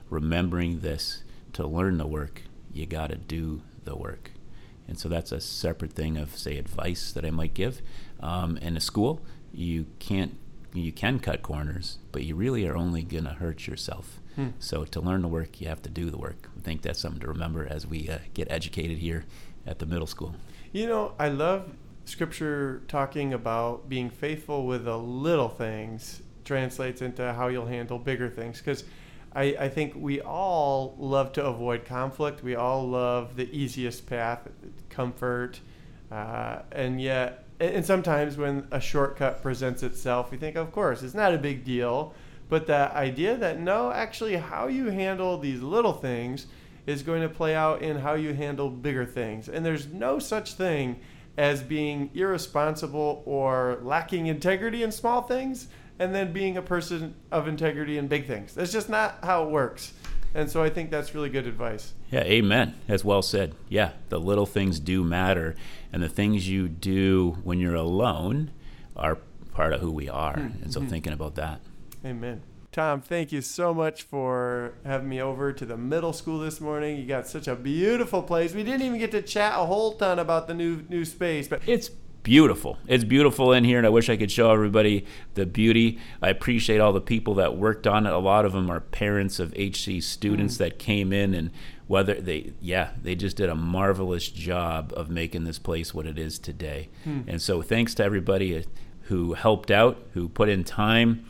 remembering 0.09 0.79
this 0.79 1.23
to 1.53 1.67
learn 1.67 1.97
the 1.97 2.07
work, 2.07 2.43
you 2.73 2.85
got 2.85 3.09
to 3.09 3.15
do 3.15 3.61
the 3.83 3.95
work. 3.95 4.31
And 4.87 4.97
so 4.97 5.07
that's 5.07 5.31
a 5.31 5.39
separate 5.39 5.93
thing 5.93 6.17
of 6.17 6.35
say 6.35 6.57
advice 6.57 7.11
that 7.11 7.25
I 7.25 7.29
might 7.29 7.53
give. 7.53 7.81
Um, 8.19 8.57
in 8.57 8.75
a 8.75 8.79
school, 8.79 9.21
you 9.53 9.85
can't 9.99 10.37
you 10.73 10.91
can 10.91 11.19
cut 11.19 11.41
corners, 11.41 11.97
but 12.11 12.23
you 12.23 12.35
really 12.35 12.67
are 12.67 12.75
only 12.75 13.01
going 13.01 13.23
to 13.23 13.31
hurt 13.31 13.65
yourself. 13.65 14.19
Hmm. 14.35 14.49
So 14.59 14.85
to 14.85 15.01
learn 15.01 15.23
the 15.23 15.27
work, 15.27 15.59
you 15.59 15.67
have 15.67 15.81
to 15.81 15.89
do 15.89 16.09
the 16.09 16.17
work. 16.17 16.49
I 16.57 16.61
think 16.61 16.81
that's 16.81 16.99
something 16.99 17.21
to 17.21 17.27
remember 17.27 17.67
as 17.67 17.87
we 17.87 18.07
uh, 18.07 18.19
get 18.33 18.51
educated 18.51 18.99
here 18.99 19.25
at 19.65 19.79
the 19.79 19.85
middle 19.85 20.07
school. 20.07 20.35
You 20.71 20.85
know, 20.85 21.13
I 21.17 21.29
love 21.29 21.73
scripture 22.05 22.83
talking 22.87 23.33
about 23.33 23.89
being 23.89 24.09
faithful 24.11 24.67
with 24.67 24.85
the 24.85 24.97
little 24.97 25.49
things 25.49 26.21
translates 26.45 27.01
into 27.01 27.33
how 27.33 27.47
you'll 27.47 27.65
handle 27.65 27.97
bigger 27.97 28.29
things. 28.29 28.59
Because 28.59 28.83
I, 29.33 29.55
I 29.59 29.69
think 29.69 29.93
we 29.95 30.21
all 30.21 30.95
love 30.99 31.33
to 31.33 31.45
avoid 31.45 31.85
conflict. 31.85 32.43
We 32.43 32.55
all 32.55 32.87
love 32.87 33.35
the 33.35 33.49
easiest 33.51 34.05
path, 34.05 34.47
comfort. 34.89 35.59
Uh, 36.11 36.59
and 36.71 37.01
yet, 37.01 37.45
and 37.59 37.83
sometimes 37.83 38.37
when 38.37 38.67
a 38.71 38.79
shortcut 38.79 39.41
presents 39.41 39.81
itself, 39.81 40.29
we 40.29 40.37
think, 40.37 40.55
of 40.55 40.71
course, 40.71 41.01
it's 41.01 41.15
not 41.15 41.33
a 41.33 41.37
big 41.39 41.65
deal. 41.65 42.13
But 42.47 42.67
that 42.67 42.93
idea 42.93 43.35
that 43.37 43.59
no, 43.59 43.91
actually, 43.91 44.35
how 44.35 44.67
you 44.67 44.89
handle 44.89 45.39
these 45.39 45.61
little 45.61 45.93
things 45.93 46.45
is 46.85 47.03
going 47.03 47.21
to 47.21 47.29
play 47.29 47.55
out 47.55 47.81
in 47.81 47.97
how 47.97 48.13
you 48.13 48.33
handle 48.33 48.69
bigger 48.69 49.05
things. 49.05 49.49
And 49.49 49.65
there's 49.65 49.87
no 49.87 50.19
such 50.19 50.53
thing 50.53 50.99
as 51.37 51.63
being 51.63 52.09
irresponsible 52.13 53.23
or 53.25 53.79
lacking 53.81 54.27
integrity 54.27 54.83
in 54.83 54.91
small 54.91 55.21
things 55.21 55.67
and 55.99 56.15
then 56.15 56.33
being 56.33 56.57
a 56.57 56.61
person 56.61 57.15
of 57.31 57.47
integrity 57.47 57.97
in 57.97 58.07
big 58.07 58.25
things. 58.25 58.53
That's 58.55 58.71
just 58.71 58.89
not 58.89 59.19
how 59.23 59.45
it 59.45 59.49
works. 59.49 59.93
And 60.33 60.49
so 60.49 60.63
I 60.63 60.69
think 60.69 60.91
that's 60.91 61.15
really 61.15 61.29
good 61.29 61.47
advice. 61.47 61.93
Yeah, 62.11 62.21
amen. 62.21 62.75
As 62.87 63.03
well 63.03 63.21
said. 63.21 63.55
Yeah, 63.67 63.91
the 64.09 64.19
little 64.19 64.45
things 64.45 64.79
do 64.79 65.03
matter, 65.03 65.55
and 65.91 66.03
the 66.03 66.09
things 66.09 66.47
you 66.47 66.67
do 66.67 67.37
when 67.43 67.59
you're 67.59 67.75
alone 67.75 68.51
are 68.95 69.17
part 69.53 69.73
of 69.73 69.81
who 69.81 69.91
we 69.91 70.07
are. 70.07 70.39
Hmm. 70.39 70.63
And 70.63 70.73
so 70.73 70.79
mm-hmm. 70.81 70.89
thinking 70.89 71.13
about 71.13 71.35
that. 71.35 71.61
Amen. 72.05 72.41
Tom, 72.71 73.01
thank 73.01 73.31
you 73.31 73.41
so 73.41 73.73
much 73.73 74.03
for 74.03 74.73
having 74.85 75.09
me 75.09 75.19
over 75.19 75.51
to 75.51 75.65
the 75.65 75.75
middle 75.75 76.13
school 76.13 76.37
this 76.37 76.61
morning. 76.61 76.97
You 76.97 77.05
got 77.07 77.25
such 77.25 77.47
a 77.47 77.55
beautiful 77.55 78.21
place. 78.21 78.53
We 78.53 78.63
didn't 78.63 78.83
even 78.83 78.99
get 78.99 79.09
to 79.11 79.23
chat 79.23 79.53
a 79.55 79.65
whole 79.65 79.93
ton 79.93 80.19
about 80.19 80.47
the 80.47 80.53
new 80.53 80.83
new 80.87 81.03
space, 81.03 81.47
but 81.47 81.61
It's 81.67 81.89
beautiful. 82.21 82.77
It's 82.85 83.03
beautiful 83.03 83.53
in 83.53 83.63
here, 83.63 83.79
and 83.79 83.87
I 83.87 83.89
wish 83.89 84.07
I 84.07 84.17
could 84.17 84.29
show 84.29 84.51
everybody 84.51 85.07
the 85.33 85.47
beauty. 85.47 85.97
I 86.21 86.29
appreciate 86.29 86.79
all 86.79 86.93
the 86.93 87.01
people 87.01 87.33
that 87.35 87.57
worked 87.57 87.87
on 87.87 88.05
it. 88.05 88.13
A 88.13 88.19
lot 88.19 88.45
of 88.45 88.53
them 88.53 88.69
are 88.69 88.81
parents 88.81 89.39
of 89.39 89.51
HC 89.53 90.01
students 90.03 90.55
mm. 90.55 90.57
that 90.59 90.77
came 90.77 91.11
in, 91.11 91.33
and 91.33 91.49
whether 91.87 92.13
they, 92.13 92.53
yeah, 92.61 92.91
they 93.01 93.15
just 93.15 93.35
did 93.37 93.49
a 93.49 93.55
marvelous 93.55 94.27
job 94.27 94.93
of 94.95 95.09
making 95.09 95.45
this 95.45 95.57
place 95.57 95.91
what 95.91 96.05
it 96.05 96.19
is 96.19 96.37
today. 96.37 96.89
Hmm. 97.03 97.21
And 97.25 97.41
so, 97.41 97.63
thanks 97.63 97.95
to 97.95 98.03
everybody 98.03 98.55
uh, 98.55 98.61
who 99.03 99.33
helped 99.33 99.71
out, 99.71 99.97
who 100.13 100.29
put 100.29 100.49
in 100.49 100.63
time. 100.63 101.25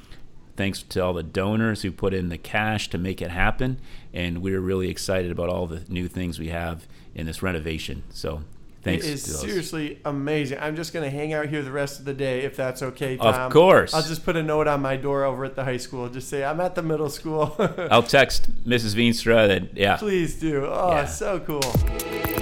Thanks 0.60 0.84
to 0.84 1.00
all 1.02 1.14
the 1.14 1.24
donors 1.24 1.84
who 1.84 1.90
put 1.94 2.14
in 2.14 2.28
the 2.28 2.38
cash 2.38 2.90
to 2.90 2.98
make 2.98 3.22
it 3.22 3.32
happen. 3.32 3.80
And 4.14 4.42
we're 4.42 4.60
really 4.60 4.90
excited 4.90 5.32
about 5.32 5.48
all 5.48 5.68
the 5.68 5.86
new 5.88 6.10
things 6.10 6.38
we 6.38 6.50
have 6.50 6.86
in 7.16 7.26
this 7.28 7.42
renovation. 7.42 8.04
So, 8.10 8.42
thanks 8.84 9.06
it 9.06 9.14
is 9.14 9.40
seriously 9.40 10.02
amazing. 10.04 10.60
I'm 10.60 10.76
just 10.76 10.92
going 10.92 11.10
to 11.10 11.18
hang 11.18 11.32
out 11.32 11.48
here 11.48 11.62
the 11.62 11.72
rest 11.72 12.00
of 12.00 12.04
the 12.04 12.14
day 12.14 12.42
if 12.42 12.58
that's 12.58 12.84
okay, 12.84 13.16
Tom. 13.16 13.34
Of 13.36 13.54
course. 13.54 13.94
I'll 13.94 14.04
just 14.04 14.26
put 14.26 14.36
a 14.36 14.44
note 14.44 14.68
on 14.68 14.82
my 14.82 14.98
door 14.98 15.24
over 15.24 15.46
at 15.46 15.56
the 15.56 15.64
high 15.64 15.78
school. 15.78 16.10
Just 16.10 16.28
say 16.28 16.44
I'm 16.44 16.60
at 16.60 16.76
the 16.76 16.84
middle 16.84 17.10
school. 17.10 17.56
I'll 17.90 18.04
text 18.04 18.52
Mrs. 18.68 18.96
Veenstra 18.96 19.48
that, 19.48 19.78
yeah. 19.78 19.96
Please 19.96 20.38
do. 20.38 20.66
Oh, 20.66 20.90
Yeah. 20.92 21.06
so 21.06 21.40
cool. 21.40 22.39